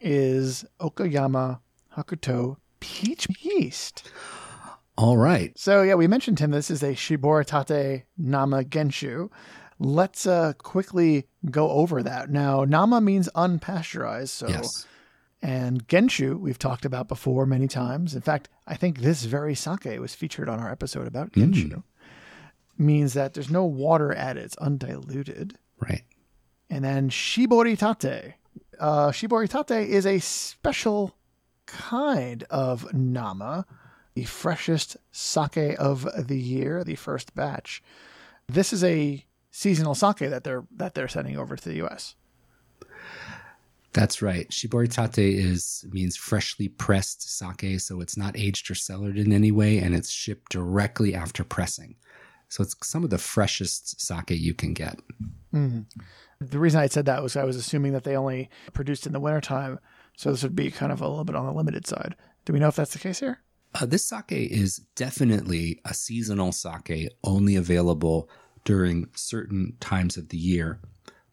is 0.00 0.64
Okayama 0.80 1.60
Hakuto 1.96 2.56
peach 2.84 3.26
yeast. 3.42 4.10
All 4.96 5.16
right. 5.16 5.58
So, 5.58 5.82
yeah, 5.82 5.94
we 5.94 6.06
mentioned, 6.06 6.38
him. 6.38 6.50
this 6.50 6.70
is 6.70 6.82
a 6.82 6.92
Shiboritate 6.94 8.04
Nama 8.16 8.62
Genshu. 8.62 9.30
Let's 9.80 10.26
uh, 10.26 10.52
quickly 10.58 11.26
go 11.50 11.70
over 11.70 12.02
that. 12.02 12.30
Now, 12.30 12.64
Nama 12.64 13.00
means 13.00 13.28
unpasteurized, 13.34 14.28
so 14.28 14.48
Yes. 14.48 14.86
and 15.42 15.86
Genshu, 15.88 16.38
we've 16.38 16.58
talked 16.58 16.84
about 16.84 17.08
before 17.08 17.44
many 17.44 17.66
times. 17.66 18.14
In 18.14 18.20
fact, 18.20 18.48
I 18.68 18.76
think 18.76 18.98
this 19.00 19.24
very 19.24 19.54
sake 19.56 19.98
was 19.98 20.14
featured 20.14 20.48
on 20.48 20.60
our 20.60 20.70
episode 20.70 21.08
about 21.08 21.32
Genshu. 21.32 21.82
Means 22.78 23.14
that 23.14 23.34
there's 23.34 23.50
no 23.50 23.64
water 23.64 24.14
added, 24.14 24.44
it's 24.44 24.56
undiluted. 24.58 25.58
Right. 25.80 26.02
And 26.70 26.84
then 26.84 27.10
Shiboritate. 27.10 28.34
Uh, 28.78 29.08
Shiboritate 29.08 29.86
is 29.88 30.06
a 30.06 30.18
special 30.20 31.16
kind 31.66 32.44
of 32.50 32.92
Nama, 32.92 33.66
the 34.14 34.24
freshest 34.24 34.96
sake 35.12 35.76
of 35.78 36.06
the 36.16 36.38
year, 36.38 36.84
the 36.84 36.94
first 36.94 37.34
batch. 37.34 37.82
This 38.48 38.72
is 38.72 38.84
a 38.84 39.24
seasonal 39.50 39.94
sake 39.94 40.18
that 40.18 40.44
they're 40.44 40.64
that 40.76 40.94
they're 40.94 41.08
sending 41.08 41.38
over 41.38 41.56
to 41.56 41.68
the 41.68 41.76
U.S. 41.76 42.14
That's 43.92 44.20
right. 44.20 44.48
Shiboritate 44.50 45.18
is 45.18 45.84
means 45.90 46.16
freshly 46.16 46.68
pressed 46.68 47.22
sake, 47.38 47.80
so 47.80 48.00
it's 48.00 48.16
not 48.16 48.36
aged 48.36 48.70
or 48.70 48.74
cellared 48.74 49.16
in 49.16 49.32
any 49.32 49.52
way, 49.52 49.78
and 49.78 49.94
it's 49.94 50.10
shipped 50.10 50.50
directly 50.50 51.14
after 51.14 51.44
pressing. 51.44 51.94
So 52.48 52.62
it's 52.62 52.74
some 52.82 53.04
of 53.04 53.10
the 53.10 53.18
freshest 53.18 54.00
sake 54.00 54.30
you 54.30 54.52
can 54.54 54.74
get. 54.74 54.98
Mhm. 55.52 55.86
The 56.40 56.58
reason 56.58 56.80
I 56.80 56.88
said 56.88 57.06
that 57.06 57.22
was 57.22 57.36
I 57.36 57.44
was 57.44 57.56
assuming 57.56 57.92
that 57.92 58.04
they 58.04 58.16
only 58.16 58.50
produced 58.72 59.06
in 59.06 59.12
the 59.12 59.20
wintertime, 59.20 59.78
so 60.16 60.30
this 60.30 60.42
would 60.42 60.56
be 60.56 60.70
kind 60.70 60.92
of 60.92 61.00
a 61.00 61.08
little 61.08 61.24
bit 61.24 61.36
on 61.36 61.46
the 61.46 61.52
limited 61.52 61.86
side. 61.86 62.14
Do 62.44 62.52
we 62.52 62.58
know 62.58 62.68
if 62.68 62.76
that's 62.76 62.92
the 62.92 62.98
case 62.98 63.20
here? 63.20 63.40
Uh, 63.74 63.86
this 63.86 64.04
sake 64.04 64.30
is 64.30 64.76
definitely 64.94 65.80
a 65.84 65.94
seasonal 65.94 66.52
sake, 66.52 67.08
only 67.24 67.56
available 67.56 68.28
during 68.64 69.08
certain 69.14 69.76
times 69.80 70.16
of 70.16 70.28
the 70.28 70.36
year. 70.36 70.80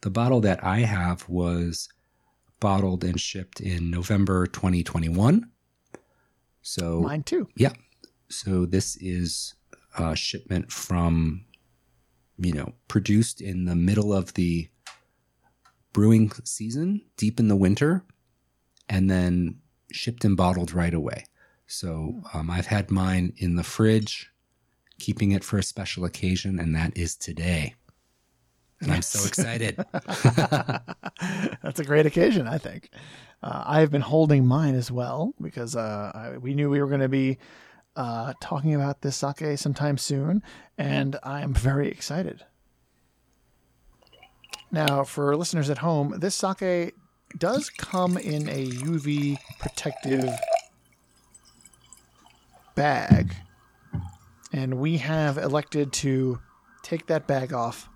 The 0.01 0.09
bottle 0.09 0.41
that 0.41 0.63
I 0.63 0.79
have 0.79 1.29
was 1.29 1.87
bottled 2.59 3.03
and 3.03 3.19
shipped 3.19 3.59
in 3.61 3.91
November 3.91 4.47
2021. 4.47 5.49
So 6.61 7.01
Mine 7.01 7.23
too. 7.23 7.47
Yeah. 7.55 7.73
So 8.29 8.65
this 8.65 8.95
is 8.97 9.55
a 9.97 10.15
shipment 10.15 10.71
from, 10.71 11.45
you 12.37 12.53
know, 12.53 12.73
produced 12.87 13.41
in 13.41 13.65
the 13.65 13.75
middle 13.75 14.13
of 14.13 14.33
the 14.33 14.69
brewing 15.93 16.31
season, 16.43 17.01
deep 17.17 17.39
in 17.39 17.47
the 17.47 17.55
winter, 17.55 18.05
and 18.89 19.09
then 19.09 19.59
shipped 19.91 20.25
and 20.25 20.37
bottled 20.37 20.73
right 20.73 20.93
away. 20.93 21.25
So 21.67 22.21
um, 22.33 22.49
I've 22.49 22.67
had 22.67 22.91
mine 22.91 23.33
in 23.37 23.55
the 23.55 23.63
fridge, 23.63 24.31
keeping 24.99 25.31
it 25.31 25.43
for 25.43 25.57
a 25.57 25.63
special 25.63 26.03
occasion, 26.03 26.59
and 26.59 26.75
that 26.75 26.97
is 26.97 27.15
today. 27.15 27.75
And 28.81 28.91
I'm 28.91 29.01
so 29.01 29.25
excited. 29.27 29.77
That's 31.63 31.79
a 31.79 31.85
great 31.85 32.05
occasion, 32.05 32.47
I 32.47 32.57
think. 32.57 32.89
Uh, 33.41 33.63
I've 33.65 33.89
been 33.89 34.01
holding 34.01 34.45
mine 34.45 34.75
as 34.75 34.91
well 34.91 35.33
because 35.41 35.75
uh, 35.75 36.11
I, 36.13 36.37
we 36.37 36.53
knew 36.53 36.69
we 36.69 36.81
were 36.81 36.87
going 36.87 37.01
to 37.01 37.09
be 37.09 37.37
uh, 37.95 38.33
talking 38.41 38.75
about 38.75 39.01
this 39.01 39.15
sake 39.15 39.57
sometime 39.57 39.97
soon, 39.97 40.43
and 40.77 41.17
I 41.23 41.41
am 41.41 41.53
very 41.53 41.89
excited. 41.89 42.43
Now, 44.71 45.03
for 45.03 45.35
listeners 45.35 45.69
at 45.69 45.79
home, 45.79 46.19
this 46.19 46.35
sake 46.35 46.93
does 47.37 47.69
come 47.69 48.17
in 48.17 48.47
a 48.49 48.67
UV 48.67 49.37
protective 49.59 50.29
bag, 52.75 53.35
and 54.53 54.75
we 54.75 54.97
have 54.97 55.37
elected 55.37 55.93
to 55.93 56.39
take 56.83 57.07
that 57.07 57.27
bag 57.27 57.53
off 57.53 57.89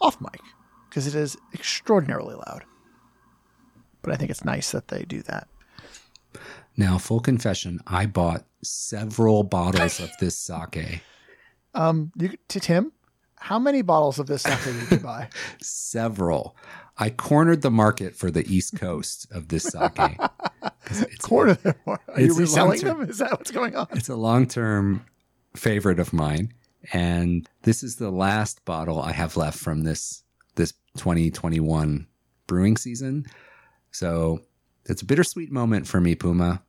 off 0.00 0.20
mic 0.20 0.40
because 0.88 1.06
it 1.06 1.14
is 1.14 1.36
extraordinarily 1.54 2.34
loud. 2.34 2.64
But 4.02 4.12
I 4.12 4.16
think 4.16 4.30
it's 4.30 4.44
nice 4.44 4.72
that 4.72 4.88
they 4.88 5.04
do 5.04 5.22
that. 5.22 5.48
now, 6.76 6.98
full 6.98 7.20
confession, 7.20 7.80
I 7.86 8.06
bought 8.06 8.44
several 8.62 9.44
bottles 9.44 10.00
of 10.00 10.10
this 10.20 10.36
sake. 10.36 11.02
Um, 11.74 12.12
you, 12.16 12.36
to 12.48 12.60
Tim, 12.60 12.92
How 13.36 13.58
many 13.58 13.82
bottles 13.82 14.18
of 14.18 14.26
this 14.26 14.42
sake 14.42 14.62
did 14.64 14.90
you 14.90 14.96
buy? 14.98 15.28
Several. 15.62 16.56
I 16.98 17.10
cornered 17.10 17.62
the 17.62 17.70
market 17.70 18.14
for 18.14 18.30
the 18.30 18.46
East 18.52 18.78
Coast 18.78 19.26
of 19.30 19.48
this 19.48 19.64
sake. 19.64 19.98
It's, 20.84 21.24
Quarter 21.24 21.54
them. 21.54 21.74
Are 21.86 21.98
you 22.18 22.26
It's 22.26 22.36
a 22.36 22.40
reselling 22.40 22.80
them? 22.80 23.02
Is 23.02 23.18
that 23.18 23.30
what's 23.30 23.50
going 23.50 23.74
on? 23.76 23.86
it's 23.92 24.08
a 24.10 24.16
long 24.16 24.46
term 24.46 25.04
favorite 25.56 25.98
of 25.98 26.12
mine. 26.12 26.52
And 26.92 27.48
this 27.62 27.82
is 27.82 27.96
the 27.96 28.10
last 28.10 28.64
bottle 28.64 29.00
I 29.00 29.12
have 29.12 29.36
left 29.36 29.58
from 29.58 29.84
this 29.84 30.22
this 30.56 30.72
2021 30.98 32.06
brewing 32.46 32.76
season. 32.76 33.24
So 33.92 34.42
it's 34.84 35.00
a 35.02 35.06
bittersweet 35.06 35.50
moment 35.50 35.86
for 35.86 36.00
me, 36.00 36.14
Puma, 36.14 36.62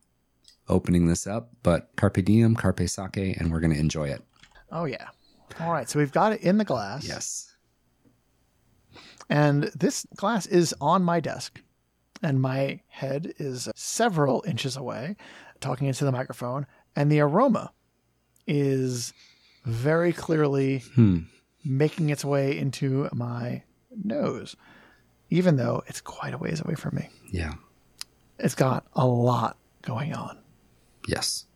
opening 0.68 1.06
this 1.06 1.26
up. 1.26 1.50
But 1.62 1.90
carpe 1.96 2.24
diem, 2.24 2.54
carpe 2.54 2.88
sake, 2.88 3.36
and 3.38 3.50
we're 3.52 3.60
going 3.60 3.74
to 3.74 3.78
enjoy 3.80 4.08
it. 4.08 4.22
Oh 4.70 4.84
yeah. 4.86 5.08
All 5.60 5.72
right, 5.72 5.88
so 5.88 5.98
we've 5.98 6.12
got 6.12 6.32
it 6.32 6.40
in 6.40 6.56
the 6.58 6.64
glass. 6.64 7.06
Yes. 7.06 7.53
And 9.30 9.64
this 9.74 10.06
glass 10.16 10.46
is 10.46 10.74
on 10.80 11.02
my 11.02 11.20
desk, 11.20 11.60
and 12.22 12.40
my 12.40 12.80
head 12.88 13.32
is 13.38 13.68
several 13.74 14.44
inches 14.46 14.76
away, 14.76 15.16
talking 15.60 15.86
into 15.88 16.04
the 16.04 16.12
microphone, 16.12 16.66
and 16.94 17.10
the 17.10 17.20
aroma 17.20 17.72
is 18.46 19.12
very 19.64 20.12
clearly 20.12 20.80
Hmm. 20.94 21.20
making 21.64 22.10
its 22.10 22.24
way 22.24 22.56
into 22.58 23.08
my 23.12 23.62
nose, 24.04 24.54
even 25.30 25.56
though 25.56 25.82
it's 25.86 26.00
quite 26.02 26.34
a 26.34 26.38
ways 26.38 26.60
away 26.60 26.74
from 26.74 26.96
me. 26.96 27.08
Yeah. 27.32 27.54
It's 28.38 28.54
got 28.54 28.86
a 28.92 29.06
lot 29.06 29.56
going 29.82 30.12
on. 30.12 30.38
Yes. 31.08 31.46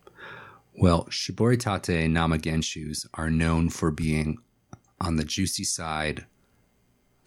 Well, 0.80 1.04
Shiboritate 1.10 2.08
Namagenshu's 2.10 3.06
are 3.14 3.30
known 3.30 3.68
for 3.68 3.90
being 3.90 4.38
on 5.00 5.16
the 5.16 5.24
juicy 5.24 5.64
side, 5.64 6.24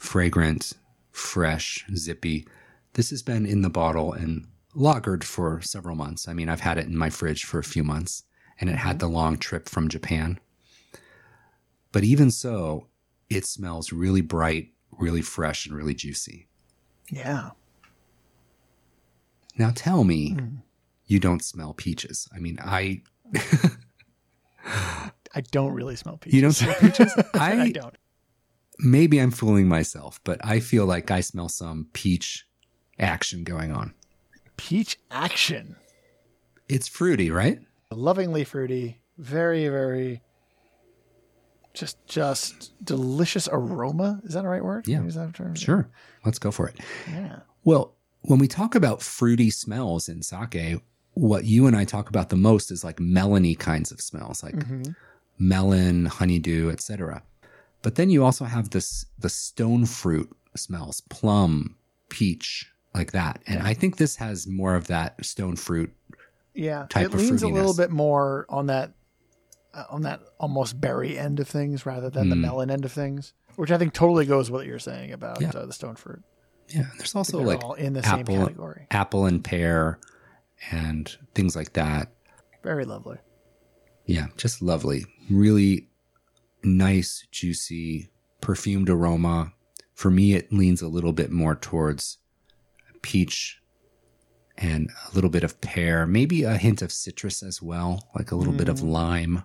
fragrant, 0.01 0.73
fresh, 1.11 1.85
zippy. 1.95 2.47
This 2.93 3.11
has 3.11 3.21
been 3.21 3.45
in 3.45 3.61
the 3.61 3.69
bottle 3.69 4.13
and 4.13 4.47
lagered 4.75 5.23
for 5.23 5.61
several 5.61 5.95
months. 5.95 6.27
I 6.27 6.33
mean, 6.33 6.49
I've 6.49 6.61
had 6.61 6.79
it 6.79 6.87
in 6.87 6.97
my 6.97 7.11
fridge 7.11 7.43
for 7.45 7.59
a 7.59 7.63
few 7.63 7.83
months 7.83 8.23
and 8.59 8.67
it 8.67 8.77
had 8.77 8.97
mm-hmm. 8.97 9.11
the 9.11 9.15
long 9.15 9.37
trip 9.37 9.69
from 9.69 9.89
Japan. 9.89 10.39
But 11.91 12.03
even 12.03 12.31
so, 12.31 12.87
it 13.29 13.45
smells 13.45 13.93
really 13.93 14.21
bright, 14.21 14.69
really 14.91 15.21
fresh, 15.21 15.67
and 15.67 15.75
really 15.75 15.93
juicy. 15.93 16.47
Yeah. 17.09 17.51
Now 19.57 19.71
tell 19.75 20.03
me 20.03 20.31
hmm. 20.31 20.55
you 21.05 21.19
don't 21.19 21.43
smell 21.43 21.73
peaches. 21.73 22.27
I 22.35 22.39
mean, 22.39 22.57
I 22.59 23.03
I 25.35 25.41
don't 25.51 25.73
really 25.73 25.95
smell 25.95 26.17
peaches. 26.17 26.33
you 26.35 26.41
don't 26.41 26.53
smell 26.53 26.75
peaches? 26.75 27.13
I, 27.35 27.61
I 27.61 27.71
don't. 27.71 27.95
Maybe 28.81 29.19
I'm 29.19 29.31
fooling 29.31 29.67
myself, 29.67 30.19
but 30.23 30.39
I 30.43 30.59
feel 30.59 30.85
like 30.85 31.11
I 31.11 31.21
smell 31.21 31.49
some 31.49 31.87
peach 31.93 32.45
action 32.99 33.43
going 33.43 33.71
on. 33.71 33.93
Peach 34.57 34.97
action. 35.09 35.75
It's 36.69 36.87
fruity, 36.87 37.31
right? 37.31 37.59
lovingly 37.93 38.45
fruity, 38.45 39.01
very, 39.17 39.67
very 39.67 40.21
just 41.73 41.97
just 42.07 42.71
delicious 42.85 43.47
aroma. 43.51 44.21
Is 44.23 44.33
that 44.33 44.43
the 44.43 44.47
right 44.47 44.63
word? 44.63 44.87
Yeah. 44.87 44.97
Can 44.99 45.07
that 45.09 45.33
term? 45.33 45.55
Sure. 45.55 45.89
Let's 46.25 46.39
go 46.39 46.51
for 46.51 46.67
it. 46.67 46.79
Yeah. 47.09 47.39
Well, 47.63 47.95
when 48.21 48.39
we 48.39 48.47
talk 48.47 48.75
about 48.75 49.01
fruity 49.01 49.49
smells 49.49 50.07
in 50.09 50.21
sake, 50.21 50.81
what 51.13 51.43
you 51.45 51.67
and 51.67 51.75
I 51.75 51.83
talk 51.85 52.07
about 52.09 52.29
the 52.29 52.35
most 52.37 52.71
is 52.71 52.83
like 52.83 52.97
melony 52.97 53.57
kinds 53.57 53.91
of 53.91 53.99
smells, 54.01 54.43
like 54.43 54.55
Mhm. 54.55 54.95
melon, 55.37 56.05
honeydew, 56.05 56.69
etc. 56.71 57.23
But 57.81 57.95
then 57.95 58.09
you 58.09 58.23
also 58.23 58.45
have 58.45 58.69
this 58.71 59.05
the 59.19 59.29
stone 59.29 59.85
fruit 59.85 60.29
smells, 60.55 61.01
plum, 61.09 61.75
peach, 62.09 62.71
like 62.93 63.11
that. 63.13 63.41
And 63.47 63.61
I 63.63 63.73
think 63.73 63.97
this 63.97 64.15
has 64.17 64.47
more 64.47 64.75
of 64.75 64.87
that 64.87 65.23
stone 65.25 65.55
fruit. 65.55 65.91
Yeah. 66.53 66.85
It 66.95 67.13
leans 67.13 67.43
a 67.43 67.47
little 67.47 67.73
bit 67.75 67.89
more 67.91 68.45
on 68.49 68.67
that 68.67 68.91
uh, 69.73 69.85
on 69.89 70.01
that 70.01 70.19
almost 70.37 70.79
berry 70.81 71.17
end 71.17 71.39
of 71.39 71.47
things 71.47 71.85
rather 71.85 72.09
than 72.09 72.27
the 72.29 72.35
Mm. 72.35 72.41
melon 72.41 72.69
end 72.69 72.83
of 72.83 72.91
things, 72.91 73.33
which 73.55 73.71
I 73.71 73.77
think 73.77 73.93
totally 73.93 74.25
goes 74.25 74.51
with 74.51 74.59
what 74.61 74.67
you're 74.67 74.79
saying 74.79 75.13
about 75.13 75.39
Yeah. 75.41 75.51
uh, 75.55 75.65
the 75.65 75.71
stone 75.73 75.95
fruit. 75.95 76.21
Yeah, 76.67 76.87
there's 76.97 77.15
also 77.15 77.39
like 77.41 77.63
all 77.63 77.73
in 77.75 77.93
the 77.93 78.03
same 78.03 78.19
apple, 78.19 78.35
category. 78.35 78.87
apple 78.91 79.25
and 79.25 79.41
pear 79.43 79.97
and 80.71 81.09
things 81.35 81.55
like 81.55 81.73
that. 81.73 82.11
Very 82.63 82.83
lovely. 82.85 83.17
Yeah, 84.05 84.27
just 84.37 84.61
lovely. 84.61 85.05
Really 85.29 85.87
nice, 86.63 87.25
juicy, 87.31 88.09
perfumed 88.41 88.89
aroma. 88.89 89.53
For 89.93 90.09
me, 90.11 90.33
it 90.33 90.51
leans 90.51 90.81
a 90.81 90.87
little 90.87 91.13
bit 91.13 91.31
more 91.31 91.55
towards 91.55 92.17
peach 93.01 93.61
and 94.57 94.89
a 95.09 95.15
little 95.15 95.29
bit 95.29 95.43
of 95.43 95.59
pear, 95.61 96.05
maybe 96.05 96.43
a 96.43 96.57
hint 96.57 96.81
of 96.81 96.91
citrus 96.91 97.41
as 97.43 97.61
well, 97.61 98.09
like 98.15 98.31
a 98.31 98.35
little 98.35 98.53
bit 98.53 98.69
of 98.69 98.77
Mm. 98.79 98.91
lime. 98.91 99.43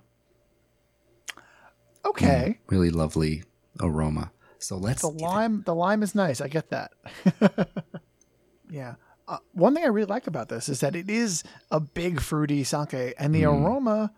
Okay. 2.04 2.58
Really 2.68 2.90
lovely 2.90 3.44
aroma. 3.80 4.30
So 4.58 4.76
let's 4.76 5.02
The 5.02 5.08
lime, 5.08 5.62
the 5.66 5.74
lime 5.74 6.02
is 6.02 6.14
nice. 6.14 6.40
I 6.40 6.48
get 6.48 6.70
that. 6.70 6.92
yeah. 8.70 8.94
Uh, 9.28 9.38
one 9.52 9.74
thing 9.74 9.84
I 9.84 9.88
really 9.88 10.06
like 10.06 10.26
about 10.26 10.48
this 10.48 10.68
is 10.68 10.80
that 10.80 10.94
it 10.94 11.10
is 11.10 11.42
a 11.70 11.80
big 11.80 12.20
fruity 12.20 12.62
sake, 12.64 13.14
and 13.18 13.34
the 13.34 13.42
Mm. 13.42 13.64
aroma 13.64 14.12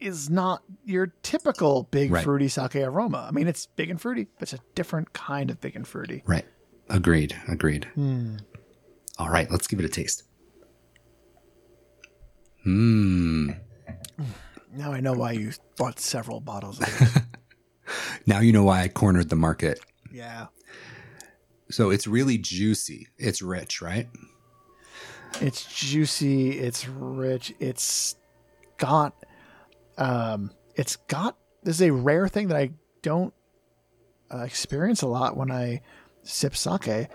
is 0.00 0.28
not 0.30 0.62
your 0.84 1.08
typical 1.22 1.84
big 1.90 2.10
Right. 2.10 2.22
fruity 2.24 2.48
sake 2.48 2.76
aroma. 2.76 3.26
I 3.28 3.30
mean, 3.32 3.46
it's 3.48 3.66
big 3.66 3.88
and 3.90 4.00
fruity, 4.00 4.26
but 4.38 4.42
it's 4.42 4.52
a 4.52 4.60
different 4.74 5.12
kind 5.12 5.50
of 5.50 5.60
big 5.60 5.74
and 5.76 5.86
fruity. 5.86 6.22
right. 6.26 6.44
Agreed. 6.88 7.34
Agreed. 7.48 7.86
Hmm. 7.94 8.36
All 9.18 9.28
right, 9.28 9.50
let's 9.50 9.66
give 9.66 9.78
it 9.80 9.84
a 9.84 9.88
taste. 9.88 10.22
Mmm. 12.66 13.58
Now 14.72 14.92
I 14.92 15.00
know 15.00 15.12
why 15.12 15.32
you 15.32 15.52
bought 15.76 15.98
several 16.00 16.40
bottles 16.40 16.80
of. 16.80 17.22
Now 18.26 18.40
you 18.40 18.52
know 18.52 18.64
why 18.64 18.82
I 18.82 18.88
cornered 18.88 19.28
the 19.28 19.36
market. 19.36 19.78
yeah. 20.12 20.46
So 21.70 21.90
it's 21.90 22.06
really 22.08 22.36
juicy. 22.38 23.06
It's 23.18 23.40
rich, 23.42 23.80
right? 23.80 24.08
It's 25.40 25.64
juicy. 25.64 26.58
It's 26.58 26.88
rich. 26.88 27.52
It's 27.60 28.16
got, 28.78 29.14
um, 29.98 30.50
it's 30.74 30.96
got. 30.96 31.36
This 31.62 31.76
is 31.76 31.82
a 31.82 31.92
rare 31.92 32.28
thing 32.28 32.48
that 32.48 32.56
I 32.56 32.70
don't 33.02 33.32
uh, 34.32 34.38
experience 34.38 35.02
a 35.02 35.06
lot 35.08 35.36
when 35.36 35.50
I 35.50 35.80
sip 36.22 36.56
sake, 36.56 37.08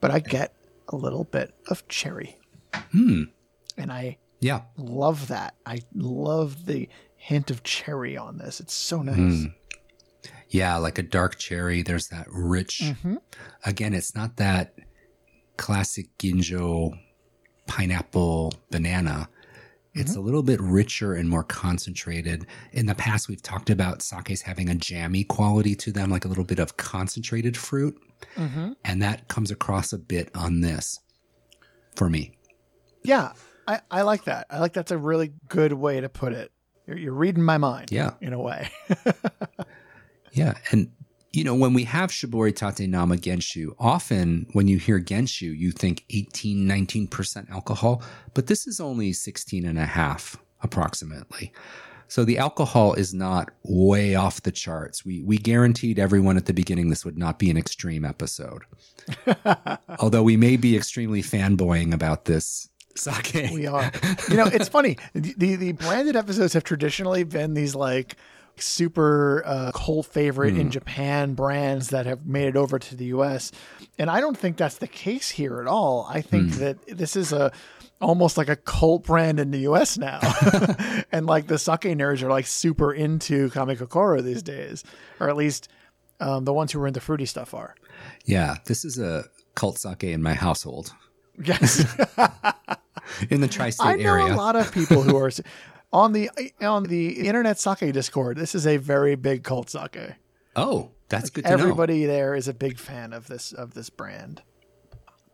but 0.00 0.10
I 0.10 0.18
get 0.18 0.54
a 0.88 0.96
little 0.96 1.24
bit 1.24 1.54
of 1.68 1.86
cherry, 1.88 2.36
Hmm. 2.90 3.24
and 3.76 3.90
I 3.92 4.18
Yeah. 4.40 4.62
love 4.76 5.28
that. 5.28 5.54
I 5.64 5.80
love 5.94 6.66
the 6.66 6.88
hint 7.16 7.50
of 7.50 7.62
cherry 7.62 8.16
on 8.16 8.36
this. 8.38 8.60
It's 8.60 8.74
so 8.74 9.00
nice. 9.02 9.16
Mm. 9.16 9.54
Yeah, 10.50 10.76
like 10.76 10.98
a 10.98 11.02
dark 11.02 11.38
cherry. 11.38 11.82
There's 11.82 12.08
that 12.08 12.26
rich. 12.30 12.80
Mhm. 12.82 13.18
Again, 13.64 13.94
it's 13.94 14.14
not 14.14 14.36
that 14.36 14.74
classic 15.56 16.06
ginjo 16.18 16.92
pineapple 17.66 18.52
banana. 18.70 19.28
It's 19.94 20.16
a 20.16 20.20
little 20.20 20.42
bit 20.42 20.60
richer 20.60 21.14
and 21.14 21.28
more 21.28 21.44
concentrated. 21.44 22.46
In 22.72 22.86
the 22.86 22.94
past, 22.96 23.28
we've 23.28 23.42
talked 23.42 23.70
about 23.70 24.02
sakes 24.02 24.42
having 24.42 24.68
a 24.68 24.74
jammy 24.74 25.22
quality 25.22 25.76
to 25.76 25.92
them, 25.92 26.10
like 26.10 26.24
a 26.24 26.28
little 26.28 26.44
bit 26.44 26.58
of 26.58 26.76
concentrated 26.76 27.56
fruit. 27.56 27.96
Mhm. 28.36 28.74
And 28.84 29.00
that 29.02 29.28
comes 29.28 29.50
across 29.52 29.92
a 29.92 29.98
bit 29.98 30.30
on 30.34 30.60
this 30.62 30.98
for 31.94 32.10
me. 32.10 32.36
Yeah, 33.04 33.32
I, 33.68 33.80
I 33.90 34.02
like 34.02 34.24
that. 34.24 34.46
I 34.50 34.58
like 34.58 34.72
that's 34.72 34.90
a 34.90 34.98
really 34.98 35.32
good 35.48 35.72
way 35.72 36.00
to 36.00 36.08
put 36.08 36.32
it. 36.32 36.50
You're, 36.86 36.98
you're 36.98 37.14
reading 37.14 37.44
my 37.44 37.58
mind. 37.58 37.92
Yeah. 37.92 38.14
in 38.20 38.32
a 38.32 38.40
way. 38.40 38.70
Yeah. 40.32 40.54
And, 40.72 40.90
you 41.34 41.42
know, 41.42 41.54
when 41.54 41.74
we 41.74 41.84
have 41.84 42.10
Shibori 42.10 42.54
Tate 42.54 42.88
Nama 42.88 43.16
Genshu, 43.16 43.74
often 43.78 44.46
when 44.52 44.68
you 44.68 44.78
hear 44.78 45.00
Genshu, 45.00 45.56
you 45.56 45.72
think 45.72 46.04
18, 46.10 46.66
19% 46.66 47.50
alcohol, 47.50 48.02
but 48.34 48.46
this 48.46 48.66
is 48.66 48.80
only 48.80 49.12
16 49.12 49.64
and 49.64 49.78
a 49.78 49.84
half 49.84 50.36
approximately. 50.62 51.52
So 52.06 52.24
the 52.24 52.38
alcohol 52.38 52.94
is 52.94 53.12
not 53.12 53.50
way 53.64 54.14
off 54.14 54.42
the 54.42 54.52
charts. 54.52 55.04
We, 55.04 55.22
we 55.22 55.38
guaranteed 55.38 55.98
everyone 55.98 56.36
at 56.36 56.46
the 56.46 56.52
beginning 56.52 56.90
this 56.90 57.04
would 57.04 57.18
not 57.18 57.38
be 57.38 57.50
an 57.50 57.56
extreme 57.56 58.04
episode. 58.04 58.62
Although 59.98 60.22
we 60.22 60.36
may 60.36 60.56
be 60.56 60.76
extremely 60.76 61.22
fanboying 61.22 61.92
about 61.92 62.26
this 62.26 62.68
sake. 62.94 63.50
We 63.52 63.66
are. 63.66 63.90
You 64.30 64.36
know, 64.36 64.46
it's 64.46 64.68
funny. 64.68 64.96
The, 65.14 65.34
the 65.36 65.56
the 65.56 65.72
branded 65.72 66.14
episodes 66.14 66.52
have 66.52 66.62
traditionally 66.62 67.24
been 67.24 67.54
these 67.54 67.74
like 67.74 68.16
super 68.60 69.42
uh, 69.44 69.72
cult 69.72 70.06
favorite 70.06 70.56
in 70.56 70.70
Japan 70.70 71.34
brands 71.34 71.90
that 71.90 72.06
have 72.06 72.26
made 72.26 72.48
it 72.48 72.56
over 72.56 72.78
to 72.78 72.96
the 72.96 73.06
US. 73.06 73.52
And 73.98 74.10
I 74.10 74.20
don't 74.20 74.36
think 74.36 74.56
that's 74.56 74.78
the 74.78 74.86
case 74.86 75.30
here 75.30 75.60
at 75.60 75.66
all. 75.66 76.06
I 76.10 76.20
think 76.20 76.52
that 76.54 76.78
this 76.86 77.16
is 77.16 77.32
a 77.32 77.52
almost 78.00 78.36
like 78.36 78.48
a 78.48 78.56
cult 78.56 79.04
brand 79.04 79.40
in 79.40 79.50
the 79.50 79.60
US 79.60 79.98
now. 79.98 80.20
and 81.12 81.26
like 81.26 81.46
the 81.46 81.58
sake 81.58 81.80
nerds 81.80 82.22
are 82.22 82.30
like 82.30 82.46
super 82.46 82.92
into 82.92 83.50
Kamikokoro 83.50 84.22
these 84.22 84.42
days, 84.42 84.84
or 85.20 85.28
at 85.28 85.36
least 85.36 85.68
um, 86.20 86.44
the 86.44 86.52
ones 86.52 86.72
who 86.72 86.80
are 86.80 86.86
into 86.86 87.00
fruity 87.00 87.26
stuff 87.26 87.54
are. 87.54 87.74
Yeah, 88.24 88.56
this 88.64 88.84
is 88.84 88.98
a 88.98 89.24
cult 89.54 89.78
sake 89.78 90.04
in 90.04 90.22
my 90.22 90.34
household 90.34 90.92
Yes, 91.42 91.80
in 93.30 93.40
the 93.40 93.48
tri-state 93.48 93.84
area. 93.86 93.98
I 93.98 94.02
know 94.02 94.22
area. 94.22 94.34
a 94.34 94.36
lot 94.36 94.56
of 94.56 94.72
people 94.72 95.02
who 95.02 95.16
are 95.16 95.30
on 95.94 96.12
the 96.12 96.28
on 96.60 96.82
the 96.84 97.26
internet 97.26 97.58
sake 97.58 97.92
Discord. 97.92 98.36
This 98.36 98.54
is 98.54 98.66
a 98.66 98.76
very 98.76 99.14
big 99.14 99.44
cult 99.44 99.70
sake. 99.70 99.96
Oh, 100.56 100.90
that's 101.08 101.30
good 101.30 101.44
to 101.44 101.50
know. 101.50 101.56
Everybody 101.56 102.04
there 102.04 102.34
is 102.34 102.48
a 102.48 102.52
big 102.52 102.78
fan 102.78 103.12
of 103.12 103.28
this 103.28 103.52
of 103.52 103.72
this 103.74 103.88
brand. 103.88 104.42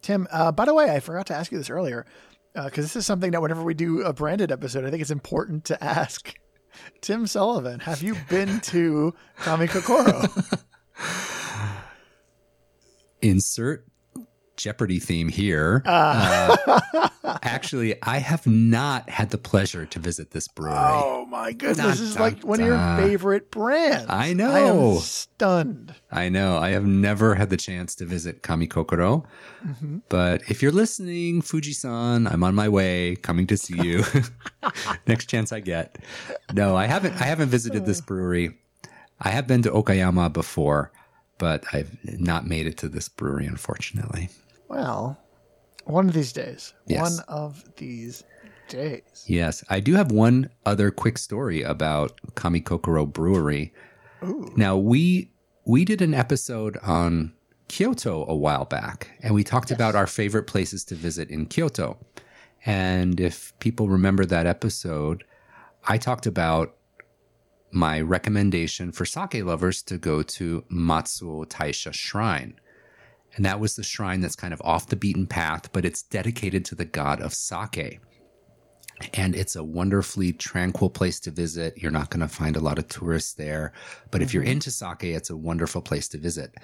Tim, 0.02 0.28
uh, 0.30 0.52
by 0.52 0.66
the 0.66 0.74
way, 0.74 0.90
I 0.94 1.00
forgot 1.00 1.26
to 1.26 1.34
ask 1.34 1.50
you 1.50 1.58
this 1.58 1.70
earlier 1.70 2.06
because 2.54 2.84
this 2.84 2.96
is 2.96 3.06
something 3.06 3.30
that 3.32 3.42
whenever 3.42 3.62
we 3.62 3.74
do 3.74 4.02
a 4.02 4.12
branded 4.12 4.52
episode, 4.52 4.84
I 4.84 4.90
think 4.90 5.00
it's 5.00 5.10
important 5.10 5.64
to 5.66 5.82
ask. 5.82 6.34
Tim 7.00 7.26
Sullivan, 7.26 7.80
have 7.80 8.02
you 8.02 8.16
been 8.28 8.60
to 8.64 9.14
Kami 9.38 9.66
Kamikokoro? 9.66 10.56
Insert 13.22 13.89
Jeopardy 14.60 14.98
theme 14.98 15.28
here. 15.28 15.82
Uh, 15.86 17.08
actually, 17.42 18.00
I 18.02 18.18
have 18.18 18.46
not 18.46 19.08
had 19.08 19.30
the 19.30 19.38
pleasure 19.38 19.86
to 19.86 19.98
visit 19.98 20.32
this 20.32 20.48
brewery. 20.48 20.74
oh 20.76 21.26
my 21.26 21.52
goodness, 21.52 21.78
Dun, 21.78 21.90
this 21.90 22.00
is 22.00 22.14
dun, 22.14 22.22
like 22.22 22.42
one 22.42 22.60
of 22.60 22.66
your 22.66 22.78
favorite 22.96 23.50
brands. 23.50 24.06
I 24.10 24.32
know. 24.34 24.50
I 24.50 24.60
am 24.60 24.98
stunned. 24.98 25.94
I 26.12 26.28
know. 26.28 26.58
I 26.58 26.70
have 26.70 26.84
never 26.84 27.34
had 27.34 27.48
the 27.50 27.56
chance 27.56 27.94
to 27.96 28.04
visit 28.04 28.42
Kamikokoro. 28.42 29.24
Mm-hmm. 29.66 29.98
But 30.08 30.42
if 30.50 30.62
you're 30.62 30.72
listening, 30.72 31.40
Fuji-san, 31.42 32.26
I'm 32.26 32.44
on 32.44 32.54
my 32.54 32.68
way, 32.68 33.16
coming 33.16 33.46
to 33.46 33.56
see 33.56 33.80
you. 33.82 34.04
Next 35.06 35.26
chance 35.26 35.52
I 35.52 35.60
get. 35.60 35.96
No, 36.52 36.76
I 36.76 36.86
haven't 36.86 37.14
I 37.20 37.24
haven't 37.24 37.48
visited 37.48 37.86
this 37.86 38.00
brewery. 38.00 38.58
I 39.20 39.30
have 39.30 39.46
been 39.46 39.62
to 39.62 39.70
Okayama 39.70 40.32
before, 40.32 40.92
but 41.38 41.64
I've 41.72 41.96
not 42.04 42.46
made 42.46 42.66
it 42.66 42.76
to 42.78 42.88
this 42.88 43.08
brewery 43.08 43.46
unfortunately. 43.46 44.28
Well, 44.70 45.18
one 45.84 46.08
of 46.08 46.14
these 46.14 46.32
days. 46.32 46.74
Yes. 46.86 47.00
One 47.00 47.24
of 47.26 47.64
these 47.76 48.22
days. 48.68 49.24
Yes, 49.26 49.64
I 49.68 49.80
do 49.80 49.94
have 49.94 50.12
one 50.12 50.48
other 50.64 50.92
quick 50.92 51.18
story 51.18 51.62
about 51.62 52.20
Kamikokoro 52.34 53.12
Brewery. 53.12 53.74
Now 54.56 54.76
we 54.76 55.32
we 55.66 55.84
did 55.84 56.00
an 56.00 56.14
episode 56.14 56.78
on 56.82 57.32
Kyoto 57.66 58.24
a 58.28 58.36
while 58.36 58.64
back, 58.64 59.10
and 59.22 59.34
we 59.34 59.42
talked 59.42 59.72
about 59.72 59.96
our 59.96 60.06
favorite 60.06 60.46
places 60.46 60.84
to 60.84 60.94
visit 60.94 61.30
in 61.30 61.46
Kyoto. 61.46 61.98
And 62.64 63.18
if 63.18 63.52
people 63.58 63.88
remember 63.88 64.24
that 64.26 64.46
episode, 64.46 65.24
I 65.88 65.98
talked 65.98 66.26
about 66.26 66.76
my 67.72 68.00
recommendation 68.00 68.92
for 68.92 69.04
sake 69.04 69.42
lovers 69.42 69.82
to 69.82 69.98
go 69.98 70.22
to 70.22 70.64
Matsuo 70.70 71.44
Taisha 71.46 71.92
Shrine. 71.92 72.54
And 73.36 73.44
that 73.44 73.60
was 73.60 73.76
the 73.76 73.82
shrine 73.82 74.20
that's 74.20 74.36
kind 74.36 74.52
of 74.52 74.60
off 74.64 74.88
the 74.88 74.96
beaten 74.96 75.26
path, 75.26 75.72
but 75.72 75.84
it's 75.84 76.02
dedicated 76.02 76.64
to 76.66 76.74
the 76.74 76.84
god 76.84 77.20
of 77.20 77.32
sake 77.32 78.00
and 79.14 79.34
it's 79.34 79.56
a 79.56 79.64
wonderfully 79.64 80.32
tranquil 80.32 80.90
place 80.90 81.20
to 81.20 81.30
visit. 81.30 81.78
You're 81.78 81.90
not 81.90 82.10
going 82.10 82.20
to 82.20 82.28
find 82.28 82.56
a 82.56 82.60
lot 82.60 82.78
of 82.78 82.88
tourists 82.88 83.32
there, 83.32 83.72
but 84.10 84.22
if 84.22 84.34
you're 84.34 84.42
mm-hmm. 84.42 84.52
into 84.52 84.70
sake, 84.70 85.04
it's 85.04 85.30
a 85.30 85.36
wonderful 85.36 85.82
place 85.82 86.08
to 86.08 86.18
visit. 86.18 86.54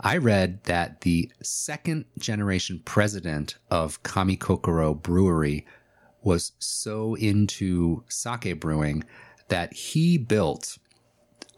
I 0.00 0.18
read 0.18 0.62
that 0.64 1.00
the 1.00 1.30
second 1.42 2.04
generation 2.18 2.80
president 2.84 3.56
of 3.70 4.02
Kamikokoro 4.04 5.02
Brewery 5.02 5.66
was 6.22 6.52
so 6.58 7.14
into 7.16 8.04
sake 8.08 8.60
brewing 8.60 9.04
that 9.48 9.72
he 9.72 10.18
built 10.18 10.78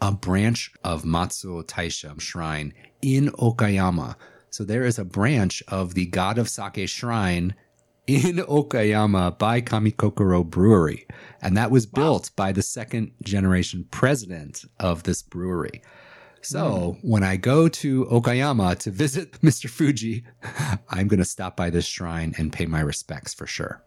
a 0.00 0.12
branch 0.12 0.72
of 0.82 1.02
Matsuo 1.02 1.62
Taisha 1.62 2.18
Shrine 2.18 2.72
in 3.02 3.28
Okayama. 3.32 4.16
So 4.50 4.64
there 4.64 4.84
is 4.84 4.98
a 4.98 5.04
branch 5.04 5.62
of 5.68 5.94
the 5.94 6.06
God 6.06 6.38
of 6.38 6.48
Sake 6.48 6.88
Shrine 6.88 7.54
in 8.06 8.36
Okayama 8.48 9.38
by 9.38 9.60
Kamikokoro 9.60 10.44
Brewery. 10.44 11.06
And 11.40 11.56
that 11.56 11.70
was 11.70 11.86
built 11.86 12.30
by 12.36 12.52
the 12.52 12.62
second 12.62 13.12
generation 13.22 13.86
president 13.90 14.64
of 14.78 15.04
this 15.04 15.22
brewery. 15.22 15.82
So 16.42 16.96
when 17.02 17.22
I 17.22 17.36
go 17.36 17.68
to 17.68 18.06
Okayama 18.06 18.78
to 18.80 18.90
visit 18.90 19.32
Mr. 19.42 19.68
Fuji, 19.68 20.24
I'm 20.88 21.06
going 21.06 21.18
to 21.18 21.24
stop 21.24 21.56
by 21.56 21.70
this 21.70 21.86
shrine 21.86 22.34
and 22.38 22.52
pay 22.52 22.66
my 22.66 22.80
respects 22.80 23.34
for 23.34 23.46
sure. 23.46 23.82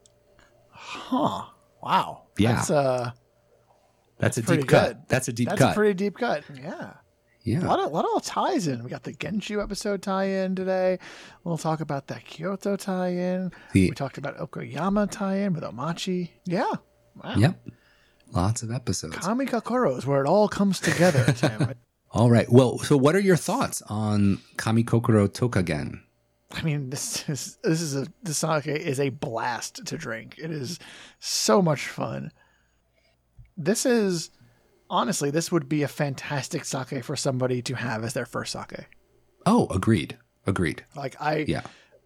Huh. 0.69 1.45
Wow. 1.81 2.23
Yeah. 2.37 2.53
That's, 2.53 2.69
uh, 2.69 3.11
That's, 4.19 4.37
a 4.37 4.43
pretty 4.43 4.61
deep 4.61 4.69
cut. 4.69 5.09
That's 5.09 5.27
a 5.27 5.33
deep 5.33 5.49
that's 5.49 5.59
cut. 5.59 5.65
That's 5.65 5.75
a 5.75 5.79
pretty 5.79 5.93
deep 5.95 6.17
cut. 6.17 6.43
Yeah. 6.55 6.93
A 7.45 7.49
yeah. 7.49 7.59
lot 7.67 7.79
of, 7.79 7.91
lot 7.91 8.05
of 8.15 8.23
ties 8.23 8.67
in. 8.67 8.83
We 8.83 8.89
got 8.89 9.03
the 9.03 9.13
Genshu 9.13 9.61
episode 9.61 10.01
tie 10.01 10.25
in 10.25 10.55
today. 10.55 10.97
We'll 11.43 11.57
talk 11.57 11.81
about 11.81 12.07
that 12.07 12.23
Kyoto 12.25 12.77
tie 12.77 13.09
in. 13.09 13.51
The- 13.73 13.89
We 13.89 13.95
talked 13.95 14.17
about 14.17 14.37
Okayama 14.37 15.11
tie 15.11 15.37
in 15.37 15.53
with 15.53 15.63
Omachi. 15.63 16.29
Yeah. 16.45 16.71
Wow. 17.21 17.35
Yep. 17.35 17.67
Lots 18.31 18.63
of 18.63 18.71
episodes. 18.71 19.17
Kamikokoro 19.17 19.97
is 19.97 20.05
where 20.07 20.23
it 20.23 20.27
all 20.27 20.47
comes 20.47 20.79
together, 20.79 21.23
Tim. 21.37 21.73
All 22.11 22.31
right. 22.31 22.49
Well, 22.51 22.79
so 22.79 22.95
what 22.97 23.15
are 23.15 23.19
your 23.19 23.35
thoughts 23.35 23.81
on 23.89 24.39
Kamikokoro 24.55 25.27
Tokugen? 25.27 25.99
I 26.51 26.61
mean, 26.61 26.91
this 26.91 27.27
is 27.27 27.57
this 27.63 27.81
is 27.81 27.95
a 27.95 28.07
this 28.21 28.37
sake 28.37 28.67
is 28.67 28.99
a 28.99 29.09
blast 29.09 29.85
to 29.87 29.97
drink. 29.97 30.35
It 30.37 30.51
is 30.51 30.79
so 31.19 31.61
much 31.61 31.87
fun. 31.87 32.31
This 33.57 33.85
is 33.85 34.29
honestly, 34.93 35.29
this 35.31 35.51
would 35.51 35.67
be 35.67 35.83
a 35.83 35.87
fantastic 35.87 36.63
sake 36.65 37.03
for 37.03 37.15
somebody 37.15 37.61
to 37.63 37.73
have 37.75 38.03
as 38.03 38.13
their 38.13 38.25
first 38.25 38.51
sake. 38.53 38.87
Oh, 39.45 39.67
agreed. 39.67 40.17
Agreed. 40.45 40.85
Like 40.95 41.15
I, 41.21 41.45
Yeah. 41.47 41.63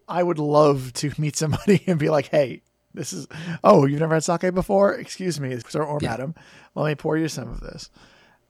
I 0.08 0.22
would 0.22 0.38
love 0.38 0.92
to 0.94 1.12
meet 1.18 1.36
somebody 1.36 1.82
and 1.86 1.98
be 1.98 2.08
like, 2.08 2.28
"Hey, 2.28 2.62
this 2.94 3.12
is 3.12 3.26
oh, 3.62 3.84
you've 3.86 4.00
never 4.00 4.14
had 4.14 4.24
sake 4.24 4.54
before? 4.54 4.94
Excuse 4.94 5.38
me, 5.38 5.56
sir 5.68 5.82
or 5.82 5.98
Yeah. 6.00 6.10
madam, 6.10 6.34
let 6.74 6.88
me 6.88 6.94
pour 6.94 7.16
you 7.16 7.28
some 7.28 7.48
of 7.48 7.60
this." 7.60 7.90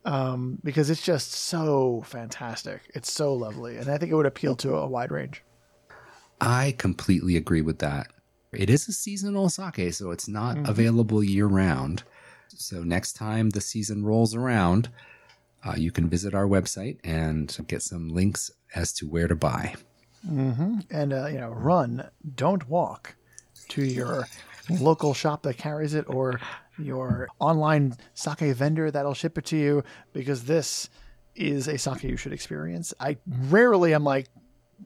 Um, 0.05 0.59
because 0.64 0.88
it's 0.88 1.03
just 1.03 1.33
so 1.33 2.03
fantastic. 2.07 2.81
It's 2.94 3.12
so 3.12 3.35
lovely, 3.35 3.77
and 3.77 3.90
I 3.90 3.98
think 3.98 4.11
it 4.12 4.14
would 4.14 4.24
appeal 4.27 4.55
to 4.57 4.77
a 4.77 4.87
wide 4.87 5.11
range. 5.11 5.42
I 6.40 6.74
completely 6.79 7.37
agree 7.37 7.62
with 7.62 7.81
that. 7.81 8.07
It 8.53 8.70
is 8.70 8.88
a 8.88 8.92
seasonal 8.92 9.48
sake, 9.51 9.92
so 9.92 10.11
it's 10.12 10.29
not 10.29 10.57
Mm-hmm. 10.57 10.70
available 10.70 11.22
year 11.24 11.46
round. 11.46 12.05
So 12.48 12.82
next 12.82 13.14
time 13.14 13.50
the 13.50 13.61
season 13.61 14.04
rolls 14.04 14.34
around, 14.34 14.90
uh, 15.64 15.74
you 15.76 15.90
can 15.90 16.08
visit 16.08 16.34
our 16.34 16.46
website 16.46 16.98
and 17.04 17.56
get 17.68 17.82
some 17.82 18.08
links 18.08 18.50
as 18.74 18.92
to 18.94 19.06
where 19.06 19.28
to 19.28 19.37
buy. 19.37 19.74
and 20.90 21.12
uh, 21.12 21.26
you 21.26 21.38
know 21.38 21.50
run 21.50 22.08
don't 22.34 22.68
walk 22.68 23.14
to 23.68 23.82
your 23.82 24.26
local 24.68 25.14
shop 25.14 25.42
that 25.44 25.56
carries 25.56 25.94
it 25.94 26.04
or 26.08 26.40
your 26.78 27.28
online 27.38 27.96
sake 28.14 28.40
vendor 28.54 28.90
that'll 28.90 29.14
ship 29.14 29.38
it 29.38 29.44
to 29.46 29.56
you 29.56 29.84
because 30.12 30.44
this 30.44 30.90
is 31.34 31.68
a 31.68 31.78
sake 31.78 32.02
you 32.02 32.16
should 32.16 32.32
experience. 32.32 32.92
I 32.98 33.16
rarely 33.26 33.94
am 33.94 34.04
like 34.04 34.26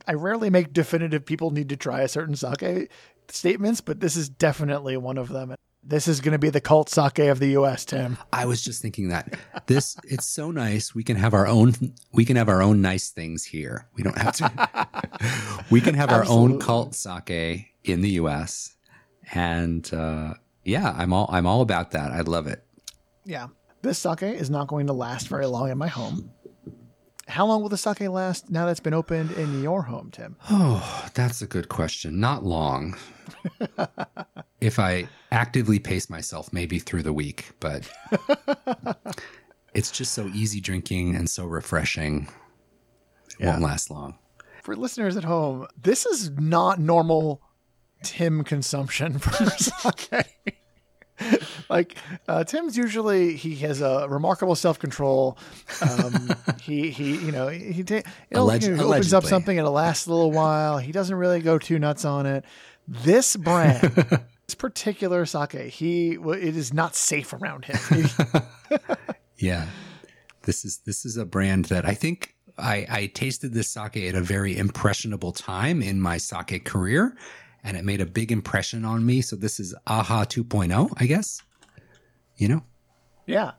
i 0.07 0.13
rarely 0.13 0.49
make 0.49 0.73
definitive 0.73 1.23
people 1.23 1.51
need 1.51 1.69
to 1.69 1.77
try 1.77 2.01
a 2.01 2.07
certain 2.07 2.35
sake 2.35 2.89
statements 3.27 3.79
but 3.79 3.99
this 3.99 4.15
is 4.15 4.27
definitely 4.27 4.97
one 4.97 5.19
of 5.19 5.29
them 5.29 5.53
this 5.85 6.07
is 6.07 6.21
going 6.21 6.31
to 6.31 6.39
be 6.39 6.49
the 6.49 6.61
cult 6.61 6.89
sake 6.89 7.19
of 7.19 7.39
the 7.39 7.49
us 7.51 7.83
tim 7.85 8.17
I 8.31 8.45
was 8.45 8.61
just 8.61 8.81
thinking 8.81 9.09
that 9.09 9.37
this 9.67 9.97
it's 10.05 10.25
so 10.25 10.51
nice. 10.51 10.95
We 10.95 11.03
can 11.03 11.17
have 11.17 11.33
our 11.33 11.45
own 11.47 11.73
we 12.11 12.25
can 12.25 12.35
have 12.37 12.49
our 12.49 12.61
own 12.61 12.81
nice 12.81 13.09
things 13.09 13.43
here. 13.43 13.87
We 13.95 14.03
don't 14.03 14.17
have 14.17 14.35
to 14.37 14.87
we 15.69 15.81
can 15.81 15.95
have 15.95 16.11
our 16.11 16.25
own 16.27 16.59
cult 16.59 16.95
sake 16.95 17.67
in 17.83 18.01
the 18.01 18.11
US. 18.21 18.75
And 19.33 19.91
uh 19.93 20.35
yeah, 20.63 20.93
I'm 20.97 21.11
all 21.13 21.27
I'm 21.29 21.45
all 21.45 21.61
about 21.61 21.91
that. 21.91 22.11
I 22.11 22.21
love 22.21 22.47
it. 22.47 22.63
yeah 23.25 23.47
this 23.81 23.99
sake 23.99 24.23
is 24.23 24.49
not 24.49 24.67
going 24.67 24.87
to 24.87 24.93
last 24.93 25.27
very 25.27 25.45
long 25.45 25.69
in 25.69 25.77
my 25.77 25.87
home 25.87 26.31
how 27.27 27.45
long 27.45 27.61
will 27.61 27.69
the 27.69 27.77
sake 27.77 28.01
last 28.01 28.49
now 28.49 28.65
that's 28.65 28.79
been 28.81 28.93
opened 28.93 29.31
in 29.31 29.61
your 29.61 29.81
home 29.83 30.09
tim 30.11 30.35
Oh, 30.49 31.09
that's 31.13 31.41
a 31.41 31.47
good 31.47 31.67
question. 31.69 32.19
Not 32.19 32.43
long. 32.43 32.97
if 34.61 34.77
I 34.79 35.07
actively 35.33 35.79
pace 35.79 36.09
myself, 36.09 36.53
maybe 36.53 36.79
through 36.79 37.03
the 37.03 37.11
week, 37.11 37.51
but 37.59 37.89
it's 39.73 39.91
just 39.91 40.13
so 40.13 40.27
easy 40.33 40.61
drinking 40.61 41.15
and 41.15 41.29
so 41.29 41.45
refreshing. 41.45 42.27
It 43.39 43.47
won't 43.47 43.61
last 43.61 43.89
long. 43.89 44.17
for 44.61 44.75
listeners 44.75 45.17
at 45.17 45.23
home, 45.23 45.65
this 45.81 46.05
is 46.05 46.29
not 46.31 46.79
normal 46.79 47.41
Tim 48.03 48.43
consumption 48.43 49.17
for 49.19 49.49
sake. 49.49 50.59
like 51.69 51.95
uh, 52.27 52.43
Tim's 52.43 52.77
usually 52.77 53.35
he 53.35 53.55
has 53.57 53.81
a 53.81 54.07
remarkable 54.09 54.55
self 54.55 54.77
control. 54.77 55.37
Um, 55.81 56.29
he 56.61 56.91
he 56.91 57.15
you 57.17 57.31
know 57.31 57.47
he, 57.47 57.83
ta- 57.83 58.01
Alleg- 58.33 58.63
you 58.63 58.75
know, 58.75 58.83
he 58.83 58.83
opens 58.83 59.13
up 59.13 59.23
something 59.23 59.57
and 59.57 59.67
it 59.67 59.71
lasts 59.71 60.05
a 60.05 60.13
little 60.13 60.31
while. 60.31 60.77
He 60.77 60.91
doesn't 60.91 61.15
really 61.15 61.39
go 61.41 61.57
too 61.57 61.79
nuts 61.79 62.05
on 62.05 62.25
it. 62.27 62.45
This 62.87 63.35
brand, 63.37 64.21
this 64.47 64.55
particular 64.55 65.25
sake, 65.25 65.53
he 65.71 66.11
it 66.13 66.55
is 66.57 66.73
not 66.73 66.95
safe 66.95 67.33
around 67.33 67.65
him. 67.65 68.05
Yeah. 69.37 69.67
This 70.43 70.63
is 70.63 70.77
this 70.85 71.05
is 71.05 71.17
a 71.17 71.25
brand 71.25 71.65
that 71.65 71.85
I 71.85 71.93
think 71.93 72.35
I, 72.57 72.85
I 72.89 73.05
tasted 73.07 73.53
this 73.53 73.69
sake 73.69 73.97
at 73.97 74.15
a 74.15 74.21
very 74.21 74.57
impressionable 74.57 75.31
time 75.31 75.81
in 75.81 75.99
my 75.99 76.17
sake 76.17 76.63
career, 76.65 77.17
and 77.63 77.75
it 77.75 77.83
made 77.83 77.99
a 78.01 78.05
big 78.05 78.31
impression 78.31 78.85
on 78.85 79.05
me. 79.05 79.21
So 79.21 79.35
this 79.35 79.59
is 79.59 79.73
AHA 79.87 80.25
2.0, 80.25 80.93
I 80.97 81.05
guess. 81.07 81.41
You 82.37 82.47
know? 82.49 82.63
Yeah, 83.25 83.51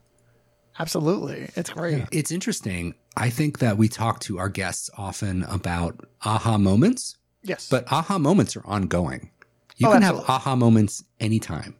absolutely. 0.78 1.48
It's 1.56 1.70
great. 1.70 2.04
It's 2.12 2.30
interesting. 2.30 2.94
I 3.16 3.30
think 3.30 3.58
that 3.58 3.76
we 3.76 3.88
talk 3.88 4.20
to 4.20 4.38
our 4.38 4.48
guests 4.48 4.90
often 4.96 5.42
about 5.44 6.06
aha 6.22 6.56
moments, 6.58 7.16
Yes. 7.42 7.68
but 7.68 7.90
aha 7.92 8.18
moments 8.18 8.56
are 8.56 8.66
ongoing. 8.66 9.30
You 9.76 9.88
Oh, 9.88 9.92
can 9.92 10.02
absolutely. 10.02 10.26
have 10.26 10.30
aha 10.42 10.56
moments 10.56 11.02
anytime. 11.20 11.76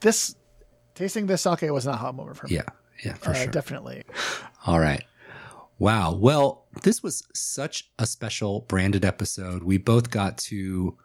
this 0.00 0.34
tasting 0.94 1.26
this 1.26 1.42
sake 1.42 1.62
was 1.62 1.86
an 1.86 1.94
aha 1.94 2.12
moment 2.12 2.36
for 2.36 2.46
me. 2.46 2.54
Yeah, 2.56 2.62
yeah, 3.04 3.14
for 3.14 3.30
Uh, 3.30 3.34
sure. 3.34 3.46
Definitely. 3.52 4.04
All 4.66 4.78
right. 4.78 5.02
Wow. 5.78 6.14
Well, 6.14 6.66
this 6.84 7.02
was 7.02 7.24
such 7.34 7.90
a 7.98 8.06
special 8.06 8.60
branded 8.68 9.04
episode. 9.04 9.64
We 9.64 9.78
both 9.78 10.10
got 10.10 10.38
to 10.38 10.96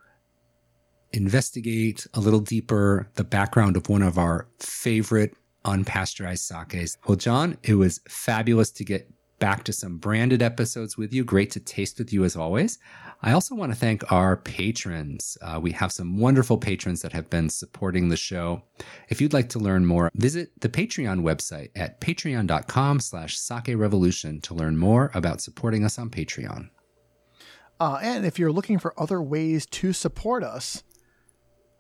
investigate 1.13 2.06
a 2.13 2.20
little 2.20 2.39
deeper 2.41 3.10
the 3.15 3.24
background 3.24 3.78
of 3.78 3.89
one 3.89 4.04
of 4.04 4.17
our 4.17 4.48
favorite 4.60 5.36
unpasteurized 5.65 6.39
sakes. 6.39 6.98
Well, 7.08 7.15
John, 7.17 7.58
it 7.63 7.76
was 7.76 8.00
fabulous 8.08 8.72
to 8.72 8.84
get 8.86 9.10
back 9.39 9.63
to 9.63 9.73
some 9.73 9.97
branded 9.97 10.41
episodes 10.41 10.97
with 10.97 11.13
you. 11.13 11.23
Great 11.23 11.52
to 11.52 11.60
taste 11.60 12.00
with 12.00 12.12
you 12.12 12.23
as 12.23 12.36
always. 12.36 12.80
I 13.21 13.32
also 13.32 13.56
want 13.56 13.71
to 13.71 13.78
thank 13.78 14.12
our 14.12 14.38
patrons. 14.38 15.38
Uh, 15.41 15.60
we 15.62 15.71
have 15.71 15.91
some 15.91 16.17
wonderful 16.17 16.58
patrons 16.58 17.02
that 17.02 17.13
have 17.13 17.30
been 17.30 17.50
supporting 17.50 18.10
the 18.10 18.17
show. 18.17 18.63
If 19.10 19.21
you'd 19.21 19.34
like 19.34 19.50
to 19.50 19.60
learn 19.60 19.86
more, 19.86 20.12
visit 20.15 20.52
the 20.62 20.69
Patreon 20.69 21.21
website 21.21 21.69
at 21.76 22.00
patreon.com 22.02 23.00
slash 23.00 23.38
sake 23.38 23.76
revolution 23.76 24.41
to 24.41 24.54
learn 24.54 24.78
more 24.78 25.12
about 25.13 25.41
supporting 25.41 25.84
us 25.84 25.97
on 25.97 26.10
Patreon. 26.10 26.69
Uh, 27.80 28.00
and 28.02 28.26
if 28.26 28.39
you're 28.39 28.52
looking 28.52 28.80
for 28.80 29.00
other 29.00 29.21
ways 29.21 29.65
to 29.67 29.93
support 29.93 30.43
us 30.43 30.84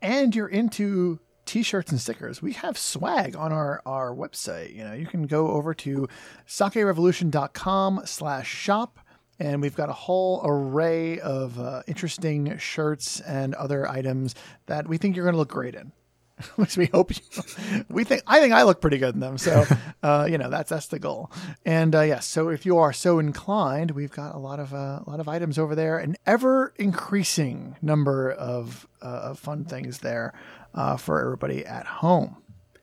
and 0.01 0.35
you're 0.35 0.47
into 0.47 1.19
t-shirts 1.47 1.91
and 1.91 1.99
stickers, 1.99 2.41
we 2.41 2.53
have 2.53 2.77
swag 2.77 3.35
on 3.35 3.51
our, 3.51 3.81
our 3.85 4.13
website. 4.13 4.75
You 4.75 4.83
know, 4.83 4.93
you 4.93 5.07
can 5.07 5.25
go 5.25 5.49
over 5.49 5.73
to 5.73 6.07
sakerevolution.com 6.47 8.01
slash 8.05 8.47
shop 8.47 8.99
and 9.39 9.61
we've 9.61 9.75
got 9.75 9.89
a 9.89 9.93
whole 9.93 10.41
array 10.43 11.19
of 11.19 11.59
uh, 11.59 11.83
interesting 11.87 12.57
shirts 12.57 13.19
and 13.21 13.53
other 13.55 13.87
items 13.87 14.35
that 14.65 14.87
we 14.87 14.97
think 14.97 15.15
you're 15.15 15.25
going 15.25 15.33
to 15.33 15.39
look 15.39 15.49
great 15.49 15.75
in. 15.75 15.91
Which 16.55 16.77
we 16.77 16.85
hope 16.85 17.09
you, 17.15 17.43
we 17.89 18.03
think 18.03 18.21
I 18.27 18.39
think 18.39 18.53
I 18.53 18.61
look 18.61 18.79
pretty 18.79 18.99
good 18.99 19.15
in 19.15 19.21
them. 19.21 19.39
So, 19.39 19.65
uh, 20.03 20.27
you 20.29 20.37
know 20.37 20.51
that's 20.51 20.69
that's 20.69 20.85
the 20.85 20.99
goal. 20.99 21.31
And 21.65 21.95
uh, 21.95 22.01
yes, 22.01 22.27
so 22.27 22.49
if 22.49 22.63
you 22.63 22.77
are 22.77 22.93
so 22.93 23.17
inclined, 23.17 23.89
we've 23.89 24.11
got 24.11 24.35
a 24.35 24.37
lot 24.37 24.59
of 24.59 24.71
uh, 24.71 24.99
a 25.03 25.03
lot 25.07 25.19
of 25.19 25.27
items 25.27 25.57
over 25.57 25.73
there, 25.73 25.97
an 25.97 26.15
ever 26.27 26.75
increasing 26.77 27.75
number 27.81 28.31
of 28.31 28.87
uh, 29.01 29.05
of 29.31 29.39
fun 29.39 29.65
things 29.65 29.99
there 29.99 30.35
uh, 30.77 30.95
for 30.95 31.19
everybody 31.19 31.65
at 31.65 31.85
home. 31.85 32.37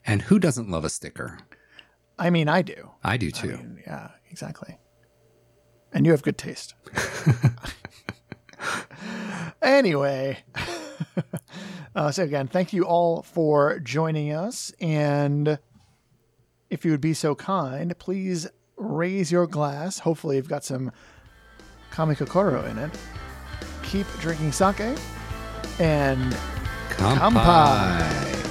And 0.05 0.21
who 0.21 0.39
doesn't 0.39 0.69
love 0.69 0.85
a 0.85 0.91
sticker? 0.91 1.39
I 2.19 2.29
mean, 2.29 2.49
I 2.49 2.61
do. 2.61 2.91
I 3.03 3.17
do 3.17 3.31
too. 3.31 3.79
Yeah, 3.87 4.11
exactly. 4.31 4.79
And 5.93 6.05
you 6.05 6.13
have 6.13 6.23
good 6.23 6.37
taste. 6.37 6.75
anyway, 9.63 10.39
uh, 11.95 12.11
so 12.11 12.25
again, 12.25 12.49
thank 12.49 12.73
you 12.73 12.85
all 12.85 13.23
for 13.23 13.79
joining 13.79 14.33
us. 14.33 14.73
And 14.81 15.59
if 16.69 16.85
you 16.85 16.91
would 16.91 17.01
be 17.01 17.15
so 17.15 17.35
kind, 17.35 17.97
please 17.99 18.49
raise 18.77 19.31
your 19.31 19.47
glass. 19.47 20.01
Hopefully, 20.01 20.37
you've 20.37 20.49
got 20.49 20.65
some 20.65 20.91
Kamikokoro 21.93 22.69
in 22.69 22.79
it. 22.79 22.91
Keep 23.85 24.09
drinking 24.19 24.51
sake 24.51 24.99
and 25.79 26.37
Kampai. 26.97 27.19
Kampai. 27.19 28.44